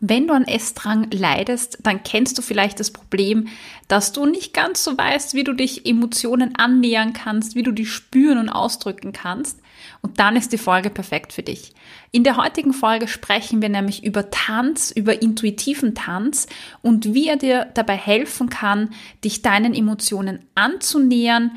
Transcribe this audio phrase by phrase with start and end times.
[0.00, 3.48] Wenn du an Essdrang leidest, dann kennst du vielleicht das Problem,
[3.88, 7.86] dass du nicht ganz so weißt, wie du dich Emotionen annähern kannst, wie du die
[7.86, 9.58] spüren und ausdrücken kannst.
[10.02, 11.72] Und dann ist die Folge perfekt für dich.
[12.12, 16.46] In der heutigen Folge sprechen wir nämlich über Tanz, über intuitiven Tanz
[16.82, 18.90] und wie er dir dabei helfen kann,
[19.24, 21.52] dich deinen Emotionen anzunähern,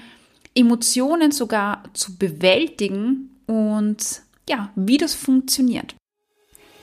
[0.56, 5.96] Emotionen sogar zu bewältigen und ja, wie das funktioniert.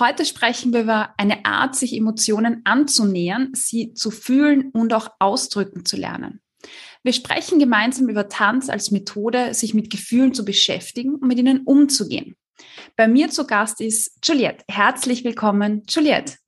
[0.00, 5.84] Heute sprechen wir über eine Art, sich Emotionen anzunähern, sie zu fühlen und auch ausdrücken
[5.84, 6.40] zu lernen.
[7.02, 11.64] Wir sprechen gemeinsam über Tanz als Methode, sich mit Gefühlen zu beschäftigen und mit ihnen
[11.66, 12.34] umzugehen.
[12.96, 14.64] Bei mir zu Gast ist Juliette.
[14.68, 16.38] Herzlich willkommen, Juliette.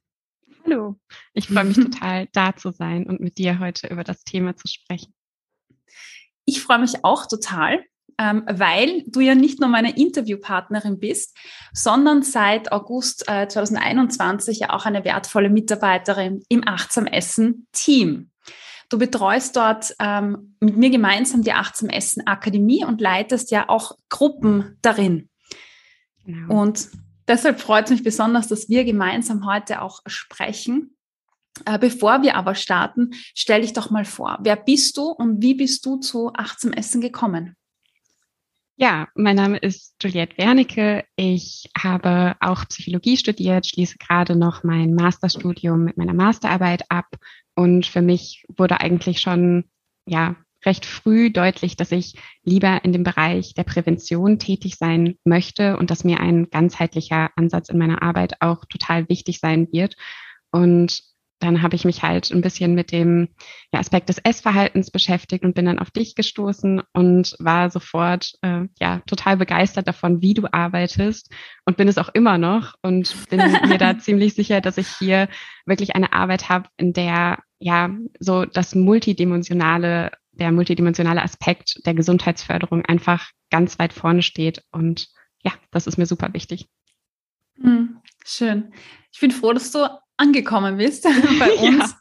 [0.64, 0.98] Hallo,
[1.34, 4.66] ich freue mich total, da zu sein und mit dir heute über das Thema zu
[4.66, 5.12] sprechen.
[6.46, 7.84] Ich freue mich auch total
[8.22, 11.36] ähm, weil du ja nicht nur meine Interviewpartnerin bist,
[11.72, 18.30] sondern seit August äh, 2021 ja auch eine wertvolle Mitarbeiterin im Achtsam Essen Team.
[18.90, 23.96] Du betreust dort ähm, mit mir gemeinsam die Achtsam Essen Akademie und leitest ja auch
[24.08, 25.28] Gruppen darin.
[26.24, 26.62] Genau.
[26.62, 26.90] Und
[27.26, 30.96] deshalb freut es mich besonders, dass wir gemeinsam heute auch sprechen.
[31.66, 35.54] Äh, bevor wir aber starten, stell dich doch mal vor, wer bist du und wie
[35.54, 37.56] bist du zu Achtsam Essen gekommen?
[38.82, 41.04] Ja, mein Name ist Juliette Wernicke.
[41.14, 47.06] Ich habe auch Psychologie studiert, schließe gerade noch mein Masterstudium mit meiner Masterarbeit ab.
[47.54, 49.66] Und für mich wurde eigentlich schon,
[50.04, 50.34] ja,
[50.66, 55.92] recht früh deutlich, dass ich lieber in dem Bereich der Prävention tätig sein möchte und
[55.92, 59.94] dass mir ein ganzheitlicher Ansatz in meiner Arbeit auch total wichtig sein wird.
[60.50, 61.11] Und
[61.42, 63.28] dann habe ich mich halt ein bisschen mit dem
[63.72, 68.66] ja, Aspekt des Essverhaltens beschäftigt und bin dann auf dich gestoßen und war sofort äh,
[68.80, 71.32] ja total begeistert davon, wie du arbeitest
[71.64, 75.28] und bin es auch immer noch und bin mir da ziemlich sicher, dass ich hier
[75.66, 82.84] wirklich eine Arbeit habe, in der ja so das multidimensionale der multidimensionale Aspekt der Gesundheitsförderung
[82.86, 85.08] einfach ganz weit vorne steht und
[85.42, 86.68] ja, das ist mir super wichtig.
[87.60, 88.72] Hm, schön.
[89.12, 89.86] Ich bin froh, dass du
[90.16, 91.04] angekommen bist
[91.38, 91.78] bei uns.
[91.78, 91.98] Ja.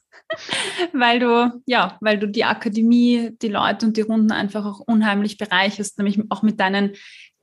[0.93, 5.37] Weil du, ja, weil du die Akademie, die Leute und die Runden einfach auch unheimlich
[5.37, 6.93] bereicherst, nämlich auch mit deinen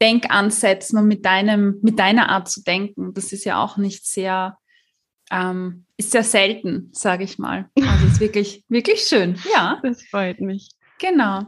[0.01, 3.13] Denkansätzen und mit deinem, mit deiner Art zu denken.
[3.13, 4.57] Das ist ja auch nicht sehr,
[5.31, 7.69] ähm, ist sehr selten, sage ich mal.
[7.79, 9.39] Also ist wirklich, wirklich schön.
[9.53, 9.81] Ja.
[9.83, 10.71] Das freut mich.
[10.99, 11.43] Genau.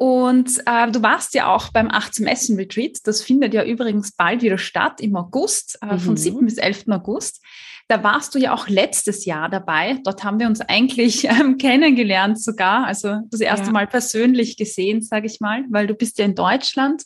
[0.00, 2.98] Und äh, du warst ja auch beim 18 Essen Retreat.
[3.04, 5.98] Das findet ja übrigens bald wieder statt im August, äh, mhm.
[5.98, 6.44] von 7.
[6.44, 6.84] bis 11.
[6.88, 7.44] August.
[7.90, 9.98] Da warst du ja auch letztes Jahr dabei.
[10.04, 12.86] Dort haben wir uns eigentlich ähm, kennengelernt sogar.
[12.86, 13.72] Also das erste ja.
[13.72, 17.02] Mal persönlich gesehen, sage ich mal, weil du bist ja in Deutschland.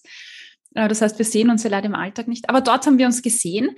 [0.75, 2.51] Äh, das heißt, wir sehen uns ja leider im Alltag nicht.
[2.51, 3.71] Aber dort haben wir uns gesehen.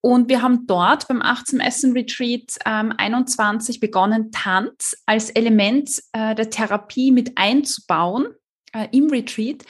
[0.00, 6.34] Und wir haben dort beim 18 Essen Retreat ähm, 21 begonnen, Tanz als Element äh,
[6.34, 8.26] der Therapie mit einzubauen
[8.72, 9.64] äh, im Retreat.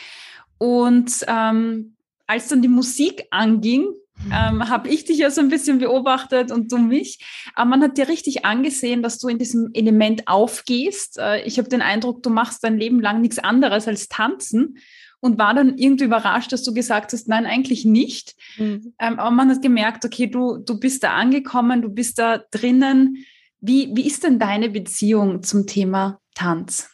[0.56, 3.88] Und ähm, als dann die Musik anging,
[4.26, 7.18] ähm, habe ich dich ja so ein bisschen beobachtet und du mich.
[7.54, 11.18] Aber man hat dir richtig angesehen, dass du in diesem Element aufgehst.
[11.18, 14.78] Äh, ich habe den Eindruck, du machst dein Leben lang nichts anderes als tanzen
[15.20, 18.34] und war dann irgendwie überrascht, dass du gesagt hast, nein, eigentlich nicht.
[18.56, 18.94] Mhm.
[18.98, 23.24] Ähm, aber man hat gemerkt, okay, du, du bist da angekommen, du bist da drinnen.
[23.60, 26.90] Wie, wie ist denn deine Beziehung zum Thema Tanz?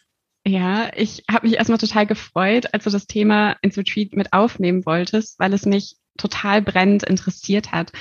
[0.47, 4.85] Ja, ich habe mich erstmal total gefreut, als du das Thema ins Retreat mit aufnehmen
[4.85, 7.93] wolltest, weil es mich total brennend interessiert hat.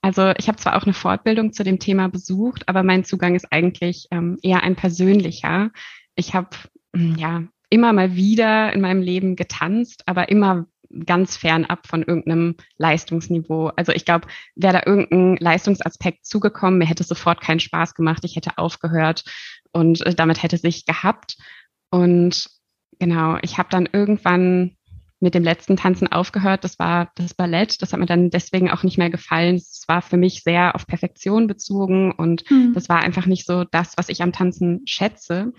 [0.00, 3.52] Also ich habe zwar auch eine Fortbildung zu dem Thema besucht, aber mein Zugang ist
[3.52, 5.70] eigentlich ähm, eher ein persönlicher.
[6.14, 6.50] Ich habe
[6.94, 10.66] hm, ja immer mal wieder in meinem Leben getanzt, aber immer
[11.04, 13.72] ganz fernab von irgendeinem Leistungsniveau.
[13.76, 18.24] Also ich glaube, wäre da irgendein Leistungsaspekt zugekommen, mir hätte es sofort keinen Spaß gemacht,
[18.24, 19.24] ich hätte aufgehört
[19.72, 21.36] und äh, damit hätte sich gehabt.
[21.90, 22.48] Und
[22.98, 24.77] genau, ich habe dann irgendwann
[25.20, 26.64] mit dem letzten Tanzen aufgehört.
[26.64, 27.82] Das war das Ballett.
[27.82, 29.56] Das hat mir dann deswegen auch nicht mehr gefallen.
[29.56, 32.72] Es war für mich sehr auf Perfektion bezogen und mhm.
[32.74, 35.52] das war einfach nicht so das, was ich am Tanzen schätze.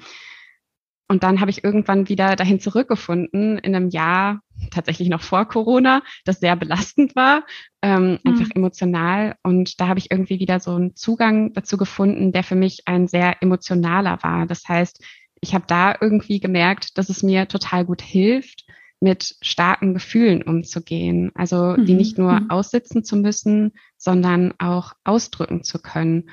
[1.07, 4.41] und dann habe ich irgendwann wieder dahin zurückgefunden in einem Jahr,
[4.71, 7.43] tatsächlich noch vor Corona, das sehr belastend war,
[7.81, 8.19] ähm, mhm.
[8.25, 9.35] einfach emotional.
[9.43, 13.07] Und da habe ich irgendwie wieder so einen Zugang dazu gefunden, der für mich ein
[13.07, 14.45] sehr emotionaler war.
[14.45, 15.03] Das heißt,
[15.41, 18.65] ich habe da irgendwie gemerkt, dass es mir total gut hilft,
[18.99, 21.31] mit starken Gefühlen umzugehen.
[21.35, 21.97] Also die mhm.
[21.97, 22.49] nicht nur mhm.
[22.49, 26.29] aussitzen zu müssen, sondern auch ausdrücken zu können.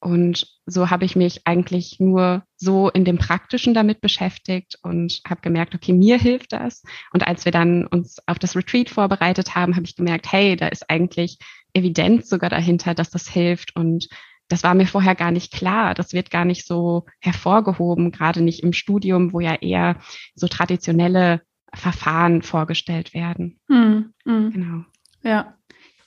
[0.00, 5.40] Und so habe ich mich eigentlich nur so in dem Praktischen damit beschäftigt und habe
[5.40, 6.84] gemerkt, okay, mir hilft das.
[7.12, 10.68] Und als wir dann uns auf das Retreat vorbereitet haben, habe ich gemerkt, hey, da
[10.68, 11.38] ist eigentlich
[11.74, 13.74] Evidenz sogar dahinter, dass das hilft.
[13.74, 14.08] Und
[14.46, 15.94] das war mir vorher gar nicht klar.
[15.94, 19.96] Das wird gar nicht so hervorgehoben, gerade nicht im Studium, wo ja eher
[20.36, 21.42] so traditionelle
[21.74, 23.58] Verfahren vorgestellt werden.
[23.68, 24.50] Hm, hm.
[24.50, 24.84] Genau.
[25.22, 25.54] Ja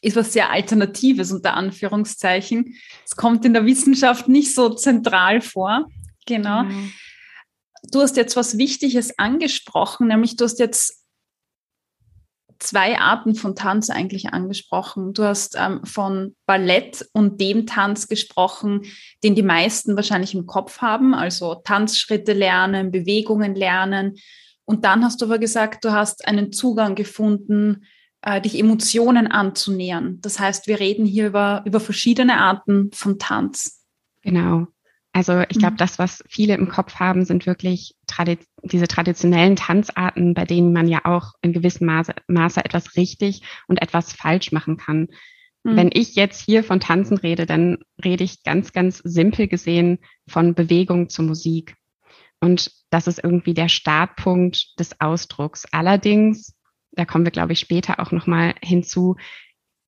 [0.02, 2.76] ist was sehr Alternatives unter Anführungszeichen.
[3.06, 5.88] Es kommt in der Wissenschaft nicht so zentral vor.
[6.26, 6.64] Genau.
[6.64, 6.92] Mhm.
[7.92, 11.06] Du hast jetzt was Wichtiges angesprochen, nämlich du hast jetzt
[12.60, 15.14] zwei Arten von Tanz eigentlich angesprochen.
[15.14, 18.84] Du hast ähm, von Ballett und dem Tanz gesprochen,
[19.24, 24.16] den die meisten wahrscheinlich im Kopf haben, also Tanzschritte lernen, Bewegungen lernen.
[24.72, 27.84] Und dann hast du aber gesagt, du hast einen Zugang gefunden
[28.22, 30.20] äh, dich Emotionen anzunähern.
[30.22, 33.84] Das heißt, wir reden hier über, über verschiedene Arten von Tanz.
[34.22, 34.68] Genau.
[35.12, 35.78] Also ich glaube, mhm.
[35.78, 40.88] das, was viele im Kopf haben, sind wirklich tradi diese traditionellen Tanzarten, bei denen man
[40.88, 45.10] ja auch in gewissem Maße, Maße etwas richtig und etwas falsch machen kann.
[45.64, 45.76] Mhm.
[45.76, 50.56] Wenn ich jetzt hier von Tanzen rede, dann rede ich ganz, ganz simpel gesehen von
[50.56, 51.76] Bewegung zur Musik.
[52.42, 55.66] Und das ist irgendwie der Startpunkt des Ausdrucks.
[55.72, 56.56] Allerdings
[56.92, 59.16] da kommen wir, glaube ich, später auch nochmal hinzu,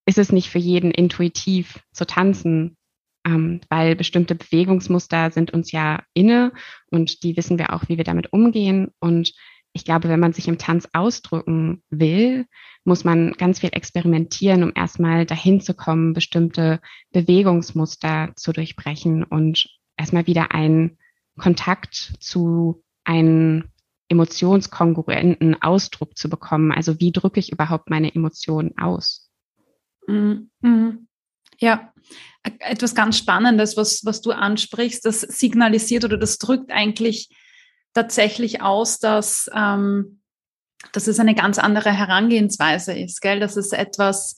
[0.05, 2.77] ist es nicht für jeden intuitiv zu tanzen,
[3.25, 6.51] ähm, weil bestimmte Bewegungsmuster sind uns ja inne
[6.91, 8.91] und die wissen wir auch, wie wir damit umgehen.
[8.99, 9.33] Und
[9.73, 12.45] ich glaube, wenn man sich im Tanz ausdrücken will,
[12.83, 19.67] muss man ganz viel experimentieren, um erstmal dahin zu kommen, bestimmte Bewegungsmuster zu durchbrechen und
[19.97, 20.97] erstmal wieder einen
[21.38, 23.65] Kontakt zu einem
[24.09, 26.71] emotionskongruenten Ausdruck zu bekommen.
[26.71, 29.30] Also wie drücke ich überhaupt meine Emotionen aus?
[30.07, 30.50] Mhm.
[30.62, 31.07] mhm.
[31.59, 31.94] Ja,
[32.59, 37.30] etwas ganz Spannendes, was, was du ansprichst, das signalisiert oder das drückt eigentlich
[37.94, 40.21] tatsächlich aus, dass, ähm,
[40.91, 43.39] dass es eine ganz andere Herangehensweise ist, gell?
[43.39, 44.35] dass es etwas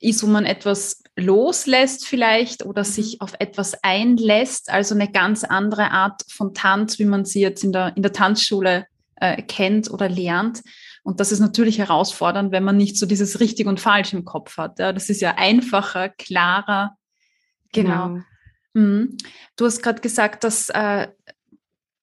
[0.00, 2.86] ist, wo man etwas loslässt vielleicht oder mhm.
[2.86, 7.62] sich auf etwas einlässt, also eine ganz andere Art von Tanz, wie man sie jetzt
[7.62, 8.86] in der, in der Tanzschule
[9.16, 10.62] äh, kennt oder lernt.
[11.02, 14.56] Und das ist natürlich herausfordernd, wenn man nicht so dieses richtig und falsch im Kopf
[14.56, 14.78] hat.
[14.78, 16.96] Ja, das ist ja einfacher, klarer.
[17.72, 18.08] Genau.
[18.08, 18.22] genau.
[18.74, 19.16] Mhm.
[19.56, 21.08] Du hast gerade gesagt, dass äh,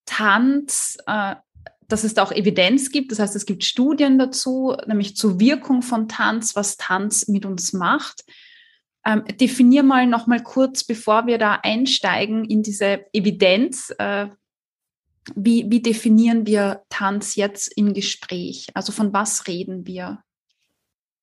[0.06, 1.36] Tanz, äh,
[1.88, 3.12] dass es da auch Evidenz gibt.
[3.12, 7.74] Das heißt, es gibt Studien dazu, nämlich zur Wirkung von Tanz, was Tanz mit uns
[7.74, 8.24] macht.
[9.06, 14.28] Ähm, definier mal noch mal kurz, bevor wir da einsteigen in diese Evidenz, äh,
[15.36, 18.68] wie, wie definieren wir Tanz jetzt im Gespräch?
[18.74, 20.24] Also von was reden wir?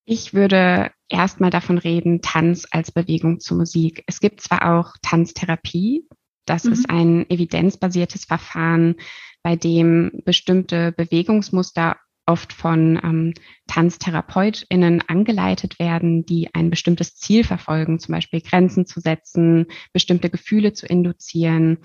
[0.06, 4.04] Ich würde erstmal davon reden, Tanz als Bewegung zur Musik.
[4.06, 6.06] Es gibt zwar auch Tanztherapie,
[6.44, 6.72] das mhm.
[6.72, 8.96] ist ein evidenzbasiertes Verfahren,
[9.44, 11.96] bei dem bestimmte Bewegungsmuster
[12.26, 13.34] oft von ähm,
[13.66, 20.72] TanztherapeutInnen angeleitet werden, die ein bestimmtes Ziel verfolgen, zum Beispiel Grenzen zu setzen, bestimmte Gefühle
[20.72, 21.78] zu induzieren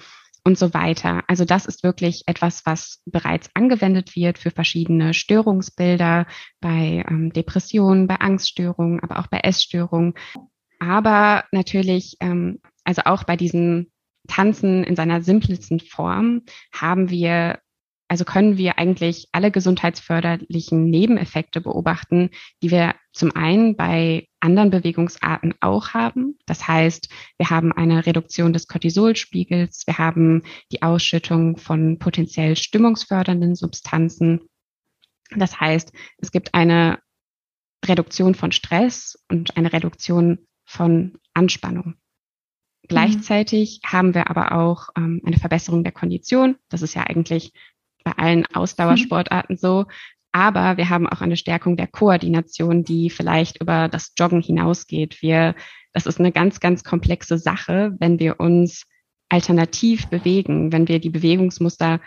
[0.45, 1.23] und so weiter.
[1.27, 6.25] Also das ist wirklich etwas, was bereits angewendet wird für verschiedene Störungsbilder
[6.61, 10.13] bei ähm, Depressionen, bei Angststörungen, aber auch bei Essstörungen.
[10.79, 13.91] Aber natürlich, ähm, also auch bei diesen
[14.27, 17.59] Tanzen in seiner simpelsten Form haben wir
[18.09, 22.31] also können wir eigentlich alle gesundheitsförderlichen Nebeneffekte beobachten,
[22.63, 26.39] die wir zum einen bei anderen Bewegungsarten auch haben.
[26.47, 33.53] Das heißt, wir haben eine Reduktion des Cortisolspiegels, wir haben die Ausschüttung von potenziell stimmungsfördernden
[33.55, 34.41] Substanzen.
[35.35, 36.97] Das heißt, es gibt eine
[37.85, 41.93] Reduktion von Stress und eine Reduktion von Anspannung.
[42.89, 43.91] Gleichzeitig mhm.
[43.91, 46.57] haben wir aber auch ähm, eine Verbesserung der Kondition.
[46.67, 47.53] Das ist ja eigentlich
[48.03, 49.85] bei allen Ausdauersportarten so.
[50.31, 55.21] Aber wir haben auch eine Stärkung der Koordination, die vielleicht über das Joggen hinausgeht.
[55.21, 55.55] Wir,
[55.93, 58.85] das ist eine ganz, ganz komplexe Sache, wenn wir uns
[59.29, 61.99] alternativ bewegen, wenn wir die Bewegungsmuster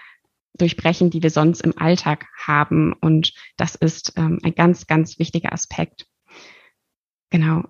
[0.59, 2.93] durchbrechen, die wir sonst im Alltag haben.
[2.93, 6.07] Und das ist ähm, ein ganz, ganz wichtiger Aspekt.
[7.31, 7.65] Genau.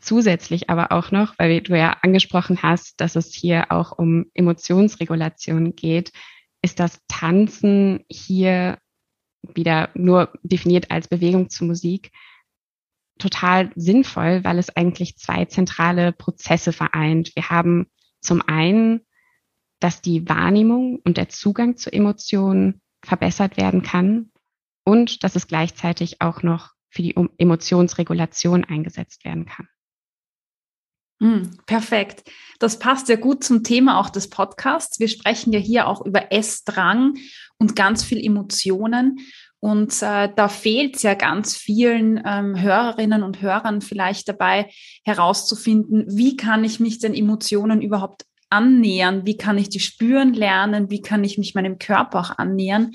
[0.00, 5.74] Zusätzlich aber auch noch, weil du ja angesprochen hast, dass es hier auch um Emotionsregulation
[5.74, 6.12] geht,
[6.62, 8.78] ist das Tanzen hier
[9.42, 12.12] wieder nur definiert als Bewegung zu Musik
[13.18, 17.34] total sinnvoll, weil es eigentlich zwei zentrale Prozesse vereint.
[17.34, 17.88] Wir haben
[18.20, 19.00] zum einen,
[19.80, 24.30] dass die Wahrnehmung und der Zugang zu Emotionen verbessert werden kann
[24.84, 29.68] und dass es gleichzeitig auch noch für die Emotionsregulation eingesetzt werden kann.
[31.20, 32.30] Mm, perfekt.
[32.58, 35.00] Das passt ja gut zum Thema auch des Podcasts.
[35.00, 37.14] Wir sprechen ja hier auch über Essdrang
[37.58, 39.18] und ganz viel Emotionen.
[39.60, 44.70] Und äh, da fehlt es ja ganz vielen ähm, Hörerinnen und Hörern vielleicht dabei
[45.04, 50.90] herauszufinden, wie kann ich mich den Emotionen überhaupt annähern, wie kann ich die spüren lernen,
[50.90, 52.92] wie kann ich mich meinem Körper auch annähern.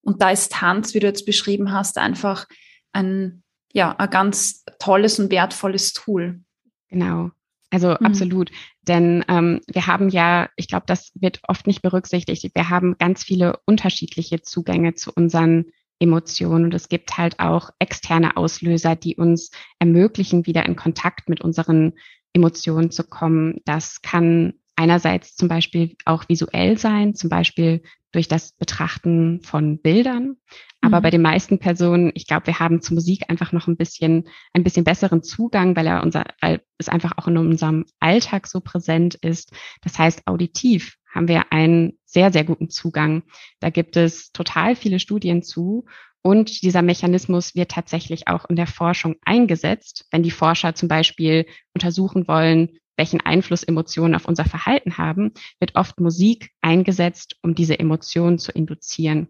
[0.00, 2.46] Und da ist Tanz, wie du jetzt beschrieben hast, einfach
[2.92, 3.42] ein,
[3.72, 6.40] ja, ein ganz tolles und wertvolles Tool.
[6.88, 7.30] Genau.
[7.70, 8.06] Also mhm.
[8.06, 8.50] absolut.
[8.82, 13.24] Denn ähm, wir haben ja, ich glaube, das wird oft nicht berücksichtigt, wir haben ganz
[13.24, 15.66] viele unterschiedliche Zugänge zu unseren
[15.98, 16.66] Emotionen.
[16.66, 21.94] Und es gibt halt auch externe Auslöser, die uns ermöglichen, wieder in Kontakt mit unseren
[22.32, 23.60] Emotionen zu kommen.
[23.64, 27.82] Das kann einerseits zum Beispiel auch visuell sein, zum Beispiel
[28.16, 30.36] durch das Betrachten von Bildern.
[30.80, 31.02] Aber mhm.
[31.02, 34.64] bei den meisten Personen, ich glaube, wir haben zur Musik einfach noch ein bisschen, ein
[34.64, 39.14] bisschen besseren Zugang, weil er unser, weil es einfach auch in unserem Alltag so präsent
[39.16, 39.52] ist.
[39.82, 43.22] Das heißt, auditiv haben wir einen sehr, sehr guten Zugang.
[43.60, 45.84] Da gibt es total viele Studien zu.
[46.22, 51.46] Und dieser Mechanismus wird tatsächlich auch in der Forschung eingesetzt, wenn die Forscher zum Beispiel
[51.74, 57.78] untersuchen wollen, welchen Einfluss Emotionen auf unser Verhalten haben, wird oft Musik eingesetzt, um diese
[57.78, 59.28] Emotionen zu induzieren.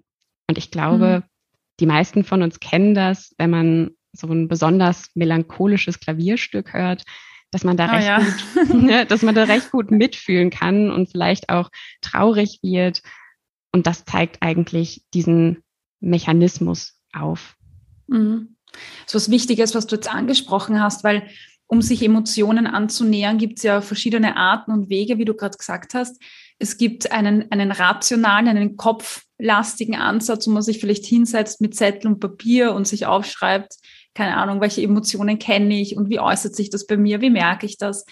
[0.49, 1.31] Und ich glaube, mhm.
[1.81, 7.05] die meisten von uns kennen das, wenn man so ein besonders melancholisches Klavierstück hört,
[7.51, 8.19] dass man da oh, recht ja.
[8.19, 11.71] gut, ne, dass man da recht gut mitfühlen kann und vielleicht auch
[12.01, 13.03] traurig wird.
[13.73, 15.63] Und das zeigt eigentlich diesen
[16.01, 17.57] Mechanismus auf.
[18.07, 18.57] Mhm.
[19.07, 21.29] So was Wichtiges, was du jetzt angesprochen hast, weil
[21.69, 25.95] um sich Emotionen anzunähern, gibt es ja verschiedene Arten und Wege, wie du gerade gesagt
[25.95, 26.21] hast.
[26.59, 32.07] Es gibt einen, einen rationalen, einen kopflastigen Ansatz, wo man sich vielleicht hinsetzt mit Zettel
[32.07, 33.75] und Papier und sich aufschreibt,
[34.15, 37.67] keine Ahnung, welche Emotionen kenne ich und wie äußert sich das bei mir, wie merke
[37.67, 38.07] ich das.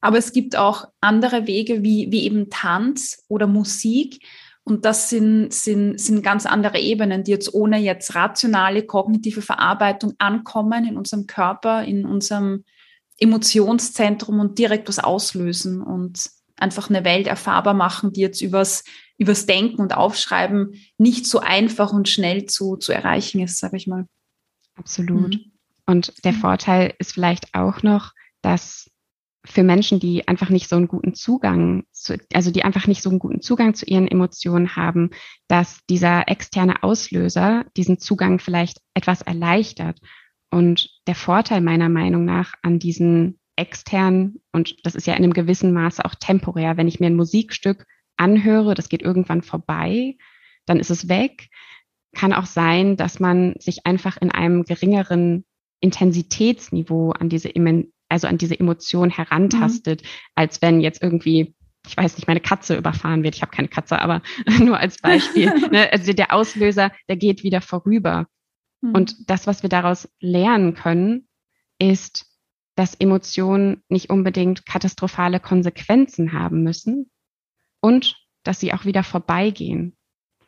[0.00, 4.24] Aber es gibt auch andere Wege wie, wie eben Tanz oder Musik.
[4.62, 10.12] Und das sind, sind, sind ganz andere Ebenen, die jetzt ohne jetzt rationale, kognitive Verarbeitung
[10.18, 12.64] ankommen in unserem Körper, in unserem
[13.18, 18.84] Emotionszentrum und direkt was auslösen und einfach eine Welt erfahrbar machen, die jetzt übers,
[19.16, 23.86] übers Denken und Aufschreiben nicht so einfach und schnell zu, zu erreichen ist, sage ich
[23.86, 24.06] mal.
[24.74, 25.34] Absolut.
[25.34, 25.52] Mhm.
[25.86, 28.90] Und der Vorteil ist vielleicht auch noch, dass
[29.44, 33.08] für Menschen, die einfach nicht so einen guten Zugang zu, also die einfach nicht so
[33.08, 35.10] einen guten Zugang zu ihren Emotionen haben,
[35.46, 40.00] dass dieser externe Auslöser diesen Zugang vielleicht etwas erleichtert.
[40.50, 45.32] Und der Vorteil meiner Meinung nach an diesen externen, und das ist ja in einem
[45.34, 47.86] gewissen Maße auch temporär, wenn ich mir ein Musikstück
[48.16, 50.16] anhöre, das geht irgendwann vorbei,
[50.66, 51.48] dann ist es weg
[52.14, 55.44] kann auch sein, dass man sich einfach in einem geringeren
[55.80, 57.52] Intensitätsniveau an diese,
[58.08, 60.06] also an diese Emotion herantastet, mhm.
[60.34, 61.54] als wenn jetzt irgendwie
[61.86, 63.36] ich weiß nicht, meine Katze überfahren wird.
[63.36, 64.20] Ich habe keine Katze, aber
[64.58, 65.46] nur als Beispiel.
[65.70, 65.90] ne?
[65.90, 68.26] Also der Auslöser, der geht wieder vorüber.
[68.80, 68.94] Mhm.
[68.94, 71.28] Und das, was wir daraus lernen können,
[71.78, 72.26] ist,
[72.74, 77.10] dass Emotionen nicht unbedingt katastrophale Konsequenzen haben müssen
[77.80, 79.96] und dass sie auch wieder vorbeigehen.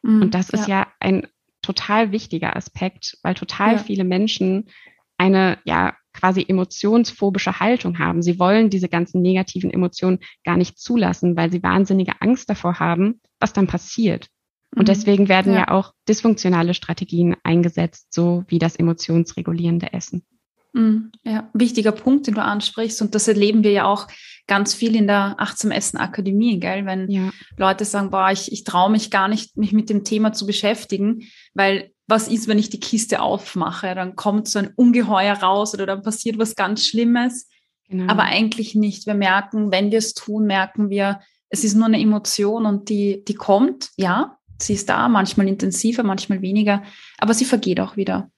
[0.02, 0.80] Mhm, und das ist ja.
[0.80, 1.26] ja ein
[1.62, 3.78] total wichtiger Aspekt, weil total ja.
[3.78, 4.70] viele Menschen
[5.18, 8.22] eine ja quasi emotionsphobische Haltung haben.
[8.22, 13.20] Sie wollen diese ganzen negativen Emotionen gar nicht zulassen, weil sie wahnsinnige Angst davor haben,
[13.38, 14.28] was dann passiert.
[14.75, 14.87] Und mhm.
[14.87, 15.61] deswegen werden ja.
[15.61, 20.25] ja auch dysfunktionale Strategien eingesetzt, so wie das emotionsregulierende Essen.
[20.73, 21.11] Mhm.
[21.25, 23.03] Ja, wichtiger Punkt, den du ansprichst.
[23.03, 24.07] Und das erleben wir ja auch
[24.47, 26.87] ganz viel in der Achtsam Essen Akademie, gell?
[26.87, 27.31] Wenn ja.
[27.57, 31.23] Leute sagen, boah, ich, ich traue mich gar nicht, mich mit dem Thema zu beschäftigen,
[31.55, 33.95] weil was ist, wenn ich die Kiste aufmache?
[33.95, 37.49] Dann kommt so ein Ungeheuer raus oder dann passiert was ganz Schlimmes.
[37.89, 38.11] Genau.
[38.12, 39.07] Aber eigentlich nicht.
[39.07, 43.25] Wir merken, wenn wir es tun, merken wir, es ist nur eine Emotion und die,
[43.25, 46.83] die kommt, ja, sie ist da, manchmal intensiver, manchmal weniger,
[47.19, 48.31] aber sie vergeht auch wieder.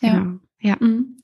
[0.00, 0.18] Ja.
[0.18, 0.38] Genau.
[0.60, 0.76] Ja.
[0.80, 1.22] Mhm.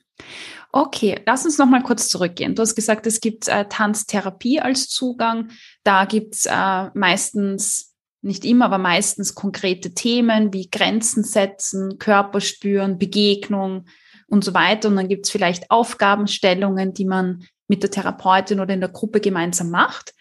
[0.74, 2.54] Okay, lass uns noch mal kurz zurückgehen.
[2.54, 5.50] Du hast gesagt, es gibt äh, Tanztherapie als Zugang.
[5.84, 12.98] Da gibt's äh, meistens, nicht immer, aber meistens konkrete Themen wie Grenzen setzen, Körper spüren,
[12.98, 13.84] Begegnung
[14.28, 14.88] und so weiter.
[14.88, 19.70] Und dann gibt's vielleicht Aufgabenstellungen, die man mit der Therapeutin oder in der Gruppe gemeinsam
[19.70, 20.14] macht.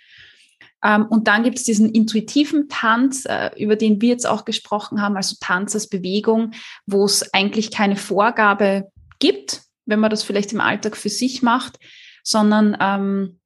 [0.84, 5.02] Ähm, und dann gibt es diesen intuitiven Tanz, äh, über den wir jetzt auch gesprochen
[5.02, 6.54] haben, also Tanz als Bewegung,
[6.86, 11.78] wo es eigentlich keine Vorgabe gibt, wenn man das vielleicht im Alltag für sich macht,
[12.24, 13.40] sondern ähm,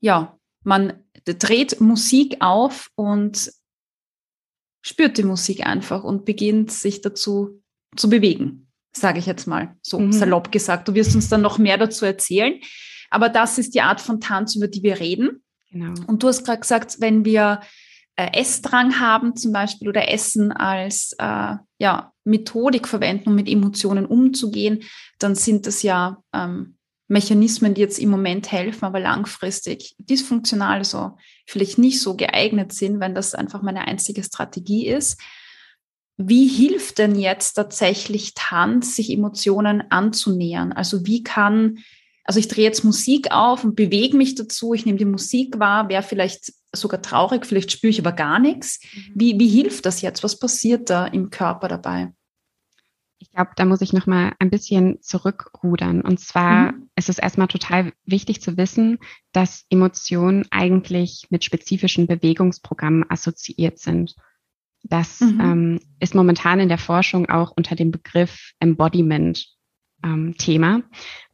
[0.00, 3.52] ja, man dreht Musik auf und
[4.82, 7.62] spürt die Musik einfach und beginnt sich dazu
[7.96, 10.12] zu bewegen, sage ich jetzt mal so mhm.
[10.12, 10.88] salopp gesagt.
[10.88, 12.60] Du wirst uns dann noch mehr dazu erzählen.
[13.10, 15.43] Aber das ist die Art von Tanz, über die wir reden.
[15.74, 15.94] Genau.
[16.06, 17.60] Und du hast gerade gesagt, wenn wir
[18.14, 24.06] äh, Essdrang haben zum Beispiel oder Essen als äh, ja, Methodik verwenden, um mit Emotionen
[24.06, 24.84] umzugehen,
[25.18, 26.76] dann sind das ja ähm,
[27.08, 33.00] Mechanismen, die jetzt im Moment helfen, aber langfristig dysfunktional, so vielleicht nicht so geeignet sind,
[33.00, 35.20] wenn das einfach meine einzige Strategie ist.
[36.16, 40.72] Wie hilft denn jetzt tatsächlich Tanz, sich Emotionen anzunähern?
[40.72, 41.80] Also wie kann,
[42.24, 45.88] also ich drehe jetzt Musik auf und bewege mich dazu, ich nehme die Musik wahr,
[45.90, 48.80] wäre vielleicht sogar traurig, vielleicht spüre ich aber gar nichts.
[48.82, 49.12] Mhm.
[49.14, 50.24] Wie, wie hilft das jetzt?
[50.24, 52.12] Was passiert da im Körper dabei?
[53.18, 56.00] Ich glaube, da muss ich noch mal ein bisschen zurückrudern.
[56.00, 56.88] Und zwar mhm.
[56.96, 58.98] ist es erstmal total wichtig zu wissen,
[59.32, 64.14] dass Emotionen eigentlich mit spezifischen Bewegungsprogrammen assoziiert sind.
[64.82, 65.40] Das mhm.
[65.40, 69.53] ähm, ist momentan in der Forschung auch unter dem Begriff Embodiment
[70.04, 70.82] ähm, Thema.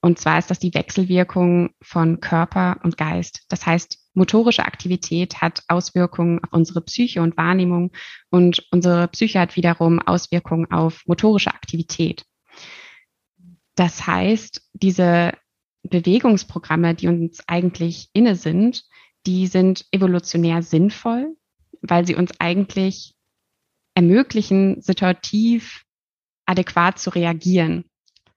[0.00, 3.44] Und zwar ist das die Wechselwirkung von Körper und Geist.
[3.48, 7.92] Das heißt, motorische Aktivität hat Auswirkungen auf unsere Psyche und Wahrnehmung
[8.30, 12.24] und unsere Psyche hat wiederum Auswirkungen auf motorische Aktivität.
[13.74, 15.32] Das heißt, diese
[15.82, 18.84] Bewegungsprogramme, die uns eigentlich inne sind,
[19.26, 21.36] die sind evolutionär sinnvoll,
[21.82, 23.14] weil sie uns eigentlich
[23.94, 25.84] ermöglichen, situativ
[26.46, 27.89] adäquat zu reagieren.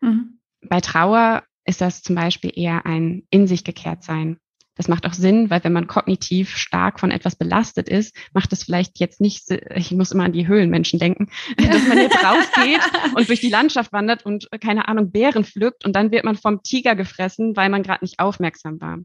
[0.04, 0.40] Mhm.
[0.62, 4.38] Bei Trauer ist das zum Beispiel eher ein in sich gekehrt sein.
[4.76, 8.64] Das macht auch Sinn, weil wenn man kognitiv stark von etwas belastet ist, macht es
[8.64, 9.44] vielleicht jetzt nicht,
[9.76, 12.82] ich muss immer an die Höhlenmenschen denken, dass man jetzt rausgeht
[13.16, 16.64] und durch die Landschaft wandert und, keine Ahnung, Bären pflückt und dann wird man vom
[16.64, 18.98] Tiger gefressen, weil man gerade nicht aufmerksam war.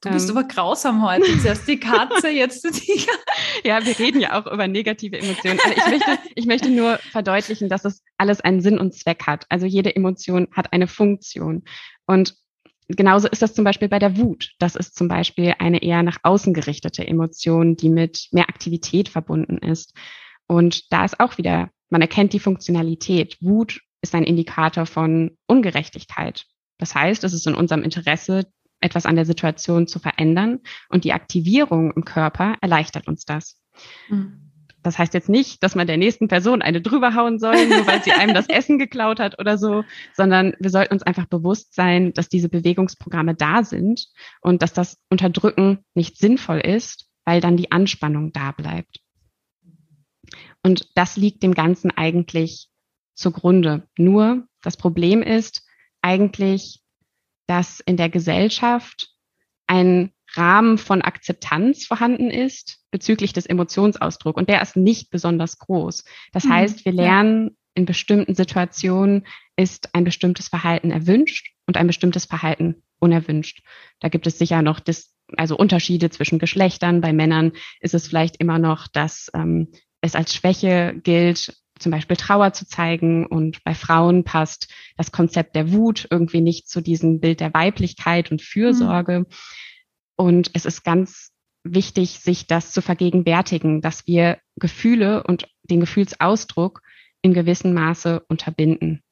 [0.00, 1.38] Du bist ähm, aber grausam heute.
[1.40, 3.12] Zuerst die Katze, jetzt Tiger.
[3.64, 5.58] Ja, wir reden ja auch über negative Emotionen.
[5.64, 9.46] Aber ich möchte, ich möchte nur verdeutlichen, dass es alles einen Sinn und Zweck hat.
[9.48, 11.62] Also jede Emotion hat eine Funktion.
[12.04, 12.34] Und
[12.88, 14.52] genauso ist das zum Beispiel bei der Wut.
[14.58, 19.58] Das ist zum Beispiel eine eher nach außen gerichtete Emotion, die mit mehr Aktivität verbunden
[19.58, 19.94] ist.
[20.46, 23.38] Und da ist auch wieder, man erkennt die Funktionalität.
[23.40, 26.44] Wut ist ein Indikator von Ungerechtigkeit.
[26.78, 28.46] Das heißt, es ist in unserem Interesse,
[28.80, 30.60] etwas an der Situation zu verändern.
[30.88, 33.60] Und die Aktivierung im Körper erleichtert uns das.
[34.08, 34.44] Mhm.
[34.84, 38.04] Das heißt jetzt nicht, dass man der nächsten Person eine drüber hauen soll, nur weil
[38.04, 39.82] sie einem das Essen geklaut hat oder so,
[40.12, 44.08] sondern wir sollten uns einfach bewusst sein, dass diese Bewegungsprogramme da sind
[44.42, 49.00] und dass das Unterdrücken nicht sinnvoll ist, weil dann die Anspannung da bleibt.
[50.62, 52.68] Und das liegt dem Ganzen eigentlich
[53.14, 53.88] zugrunde.
[53.96, 55.66] Nur das Problem ist
[56.02, 56.83] eigentlich,
[57.46, 59.10] dass in der Gesellschaft
[59.66, 66.04] ein Rahmen von Akzeptanz vorhanden ist bezüglich des Emotionsausdrucks und der ist nicht besonders groß.
[66.32, 66.52] Das mhm.
[66.52, 69.26] heißt, wir lernen in bestimmten Situationen
[69.56, 73.62] ist ein bestimmtes Verhalten erwünscht und ein bestimmtes Verhalten unerwünscht.
[74.00, 77.00] Da gibt es sicher noch das, also Unterschiede zwischen Geschlechtern.
[77.00, 82.16] Bei Männern ist es vielleicht immer noch, dass ähm, es als Schwäche gilt, zum Beispiel
[82.16, 83.26] Trauer zu zeigen.
[83.26, 88.30] Und bei Frauen passt das Konzept der Wut irgendwie nicht zu diesem Bild der Weiblichkeit
[88.30, 89.20] und Fürsorge.
[89.20, 89.26] Mhm.
[90.16, 91.32] Und es ist ganz
[91.64, 96.82] wichtig, sich das zu vergegenwärtigen, dass wir Gefühle und den Gefühlsausdruck
[97.22, 99.02] in gewissem Maße unterbinden.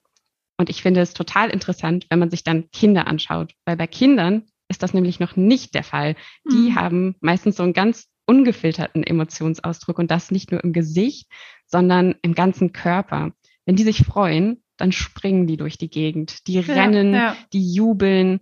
[0.59, 4.44] Und ich finde es total interessant, wenn man sich dann Kinder anschaut, weil bei Kindern
[4.68, 6.14] ist das nämlich noch nicht der Fall.
[6.51, 6.75] Die mhm.
[6.77, 11.28] haben meistens so einen ganz ungefilterten Emotionsausdruck und das nicht nur im Gesicht,
[11.66, 13.32] sondern im ganzen Körper.
[13.64, 17.37] Wenn die sich freuen, dann springen die durch die Gegend, die rennen, ja.
[17.52, 18.40] die jubeln.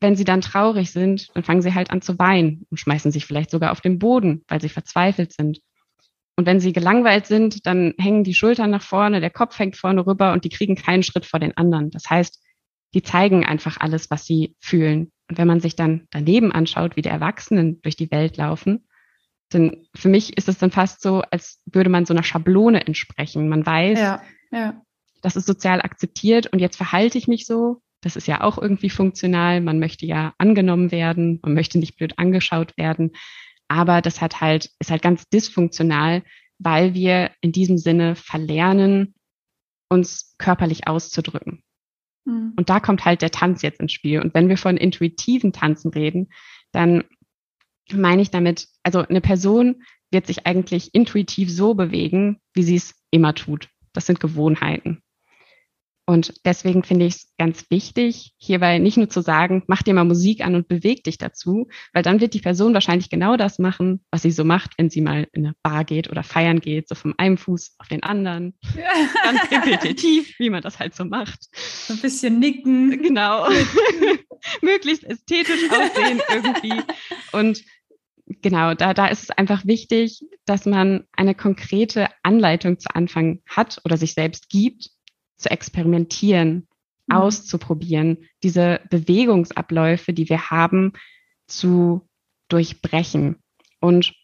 [0.00, 3.24] Wenn sie dann traurig sind, dann fangen sie halt an zu weinen und schmeißen sich
[3.24, 5.60] vielleicht sogar auf den Boden, weil sie verzweifelt sind.
[6.36, 10.06] Und wenn sie gelangweilt sind, dann hängen die Schultern nach vorne, der Kopf hängt vorne
[10.06, 11.90] rüber und die kriegen keinen Schritt vor den anderen.
[11.90, 12.42] Das heißt,
[12.92, 15.12] die zeigen einfach alles, was sie fühlen.
[15.28, 18.86] Und wenn man sich dann daneben anschaut, wie die Erwachsenen durch die Welt laufen,
[19.52, 23.48] denn für mich ist es dann fast so, als würde man so einer Schablone entsprechen.
[23.48, 24.82] Man weiß, ja, ja.
[25.22, 27.80] das ist sozial akzeptiert und jetzt verhalte ich mich so.
[28.00, 29.60] Das ist ja auch irgendwie funktional.
[29.60, 33.12] Man möchte ja angenommen werden, man möchte nicht blöd angeschaut werden.
[33.68, 36.22] Aber das hat halt, ist halt ganz dysfunktional,
[36.58, 39.14] weil wir in diesem Sinne verlernen,
[39.88, 41.62] uns körperlich auszudrücken.
[42.24, 42.54] Mhm.
[42.56, 44.20] Und da kommt halt der Tanz jetzt ins Spiel.
[44.20, 46.28] Und wenn wir von intuitiven Tanzen reden,
[46.72, 47.04] dann
[47.92, 52.94] meine ich damit, also eine Person wird sich eigentlich intuitiv so bewegen, wie sie es
[53.10, 53.68] immer tut.
[53.92, 55.02] Das sind Gewohnheiten.
[56.08, 60.04] Und deswegen finde ich es ganz wichtig, hierbei nicht nur zu sagen, mach dir mal
[60.04, 64.04] Musik an und beweg dich dazu, weil dann wird die Person wahrscheinlich genau das machen,
[64.12, 66.94] was sie so macht, wenn sie mal in eine Bar geht oder feiern geht, so
[66.94, 68.56] vom einen Fuß auf den anderen.
[68.76, 68.92] Ja.
[69.24, 71.48] Ganz repetitiv, wie man das halt so macht.
[71.52, 73.02] So ein bisschen nicken.
[73.02, 73.48] Genau.
[74.62, 76.82] Möglichst ästhetisch aussehen irgendwie.
[77.32, 77.64] Und
[78.46, 83.80] genau, da, da ist es einfach wichtig, dass man eine konkrete Anleitung zu Anfang hat
[83.84, 84.90] oder sich selbst gibt
[85.36, 86.68] zu experimentieren,
[87.08, 87.16] mhm.
[87.16, 90.92] auszuprobieren, diese Bewegungsabläufe, die wir haben,
[91.48, 92.08] zu
[92.46, 93.42] durchbrechen.
[93.80, 94.14] Und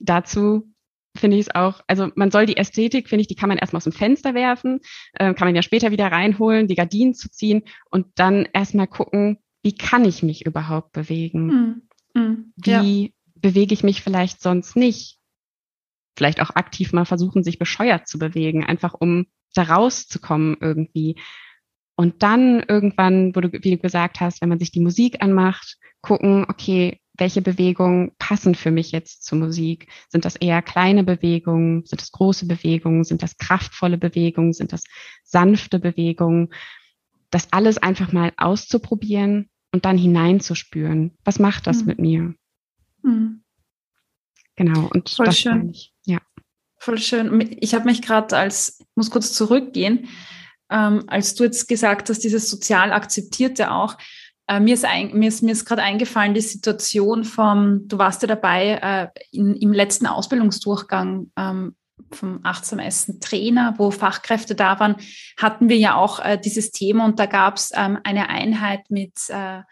[0.00, 0.74] dazu
[1.16, 3.78] finde ich es auch, also man soll die Ästhetik, finde ich, die kann man erstmal
[3.78, 4.80] aus dem Fenster werfen,
[5.12, 9.38] äh, kann man ja später wieder reinholen, die Gardinen zu ziehen und dann erstmal gucken,
[9.62, 11.82] wie kann ich mich überhaupt bewegen?
[12.14, 13.13] Mm, mm, wie.
[13.44, 15.18] Bewege ich mich vielleicht sonst nicht?
[16.16, 21.20] Vielleicht auch aktiv mal versuchen, sich bescheuert zu bewegen, einfach um da rauszukommen irgendwie.
[21.94, 25.76] Und dann irgendwann, wo du, wie du gesagt hast, wenn man sich die Musik anmacht,
[26.00, 29.88] gucken, okay, welche Bewegungen passen für mich jetzt zur Musik?
[30.08, 31.84] Sind das eher kleine Bewegungen?
[31.84, 33.04] Sind das große Bewegungen?
[33.04, 34.54] Sind das kraftvolle Bewegungen?
[34.54, 34.84] Sind das
[35.22, 36.48] sanfte Bewegungen?
[37.30, 41.18] Das alles einfach mal auszuprobieren und dann hineinzuspüren.
[41.24, 41.86] Was macht das mhm.
[41.86, 42.34] mit mir?
[43.04, 43.42] Mhm.
[44.56, 45.70] Genau, und Voll das schön.
[45.70, 46.18] Ich, ja.
[46.78, 47.56] Voll schön.
[47.60, 50.08] Ich habe mich gerade als, muss kurz zurückgehen,
[50.70, 53.96] ähm, als du jetzt gesagt hast, dieses sozial akzeptierte auch.
[54.46, 58.22] Äh, mir ist, ein, mir ist, mir ist gerade eingefallen, die Situation vom, du warst
[58.22, 61.76] ja dabei äh, in, im letzten Ausbildungsdurchgang ähm,
[62.10, 64.96] vom achtsamessen Trainer, wo Fachkräfte da waren,
[65.36, 69.14] hatten wir ja auch äh, dieses Thema und da gab es ähm, eine Einheit mit
[69.28, 69.62] äh,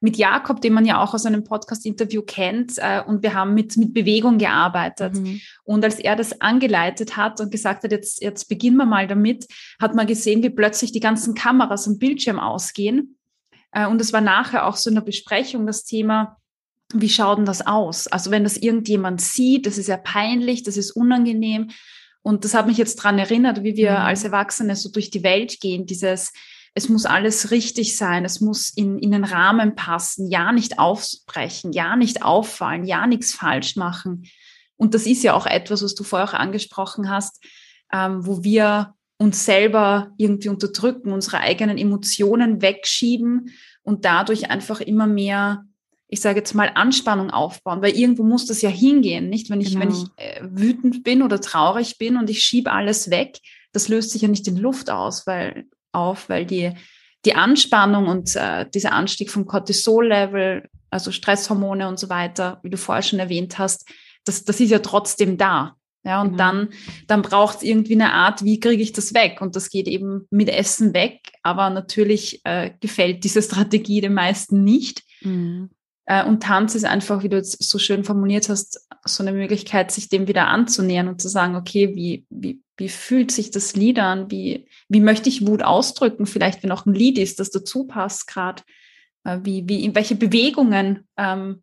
[0.00, 2.78] mit Jakob, den man ja auch aus einem Podcast-Interview kennt.
[2.78, 5.14] Äh, und wir haben mit, mit Bewegung gearbeitet.
[5.14, 5.40] Mhm.
[5.64, 9.46] Und als er das angeleitet hat und gesagt hat, jetzt, jetzt beginnen wir mal damit,
[9.80, 13.16] hat man gesehen, wie plötzlich die ganzen Kameras am Bildschirm ausgehen.
[13.72, 16.36] Äh, und es war nachher auch so in der Besprechung das Thema,
[16.94, 18.06] wie schaut denn das aus?
[18.06, 21.70] Also wenn das irgendjemand sieht, das ist ja peinlich, das ist unangenehm.
[22.22, 23.96] Und das hat mich jetzt dran erinnert, wie wir mhm.
[23.96, 26.32] als Erwachsene so durch die Welt gehen, dieses,
[26.78, 31.72] es muss alles richtig sein, es muss in, in den Rahmen passen, ja nicht aufbrechen,
[31.72, 34.28] ja nicht auffallen, ja nichts falsch machen.
[34.76, 37.44] Und das ist ja auch etwas, was du vorher auch angesprochen hast,
[37.92, 43.50] ähm, wo wir uns selber irgendwie unterdrücken, unsere eigenen Emotionen wegschieben
[43.82, 45.64] und dadurch einfach immer mehr,
[46.06, 49.50] ich sage jetzt mal, Anspannung aufbauen, weil irgendwo muss das ja hingehen, nicht?
[49.50, 49.80] Wenn ich, genau.
[49.80, 53.38] wenn ich äh, wütend bin oder traurig bin und ich schiebe alles weg,
[53.72, 56.72] das löst sich ja nicht in Luft aus, weil auf, weil die,
[57.24, 62.76] die Anspannung und äh, dieser Anstieg vom Cortisol-Level, also Stresshormone und so weiter, wie du
[62.76, 63.88] vorher schon erwähnt hast,
[64.24, 65.74] das, das ist ja trotzdem da.
[66.04, 66.36] Ja, und mhm.
[66.36, 66.68] dann,
[67.06, 69.40] dann braucht es irgendwie eine Art, wie kriege ich das weg?
[69.40, 74.62] Und das geht eben mit Essen weg, aber natürlich äh, gefällt diese Strategie den meisten
[74.62, 75.02] nicht.
[75.22, 75.70] Mhm.
[76.06, 79.90] Äh, und Tanz ist einfach, wie du jetzt so schön formuliert hast, so eine Möglichkeit,
[79.90, 83.98] sich dem wieder anzunähern und zu sagen, okay, wie, wie, wie fühlt sich das Lied
[83.98, 84.30] an?
[84.30, 86.26] Wie, wie möchte ich Wut ausdrücken?
[86.26, 88.62] Vielleicht, wenn auch ein Lied ist, das dazu passt gerade.
[89.24, 91.62] Äh, wie, wie, welche Bewegungen ähm,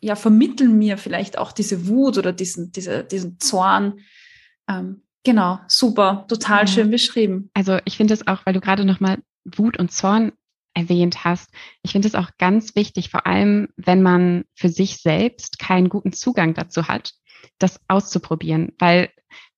[0.00, 4.00] ja, vermitteln mir vielleicht auch diese Wut oder diesen, diese, diesen Zorn.
[4.68, 6.66] Ähm, genau, super, total ja.
[6.66, 7.50] schön beschrieben.
[7.54, 10.32] Also ich finde es auch, weil du gerade nochmal Wut und Zorn
[10.74, 11.50] erwähnt hast.
[11.82, 16.12] Ich finde es auch ganz wichtig, vor allem wenn man für sich selbst keinen guten
[16.12, 17.12] Zugang dazu hat,
[17.58, 18.72] das auszuprobieren.
[18.78, 19.10] Weil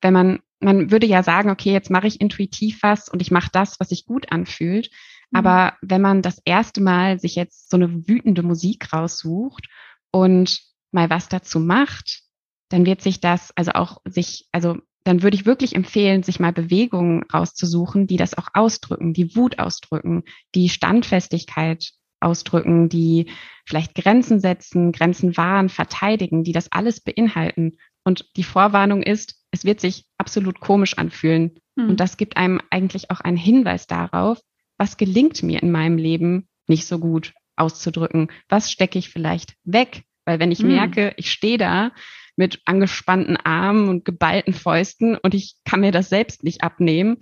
[0.03, 3.51] wenn man, man würde ja sagen, okay, jetzt mache ich intuitiv was und ich mache
[3.53, 4.91] das, was sich gut anfühlt.
[5.31, 5.39] Mhm.
[5.39, 9.69] Aber wenn man das erste Mal sich jetzt so eine wütende Musik raussucht
[10.11, 12.23] und mal was dazu macht,
[12.69, 16.53] dann wird sich das, also auch sich, also dann würde ich wirklich empfehlen, sich mal
[16.53, 20.25] Bewegungen rauszusuchen, die das auch ausdrücken, die Wut ausdrücken,
[20.55, 23.31] die Standfestigkeit ausdrücken, die
[23.67, 27.77] vielleicht Grenzen setzen, Grenzen wahren, verteidigen, die das alles beinhalten.
[28.05, 31.59] Und die Vorwarnung ist, es wird sich absolut komisch anfühlen.
[31.79, 31.91] Hm.
[31.91, 34.41] Und das gibt einem eigentlich auch einen Hinweis darauf,
[34.79, 38.31] was gelingt mir in meinem Leben nicht so gut auszudrücken.
[38.49, 40.05] Was stecke ich vielleicht weg?
[40.25, 40.69] Weil wenn ich hm.
[40.69, 41.93] merke, ich stehe da
[42.37, 47.19] mit angespannten Armen und geballten Fäusten und ich kann mir das selbst nicht abnehmen,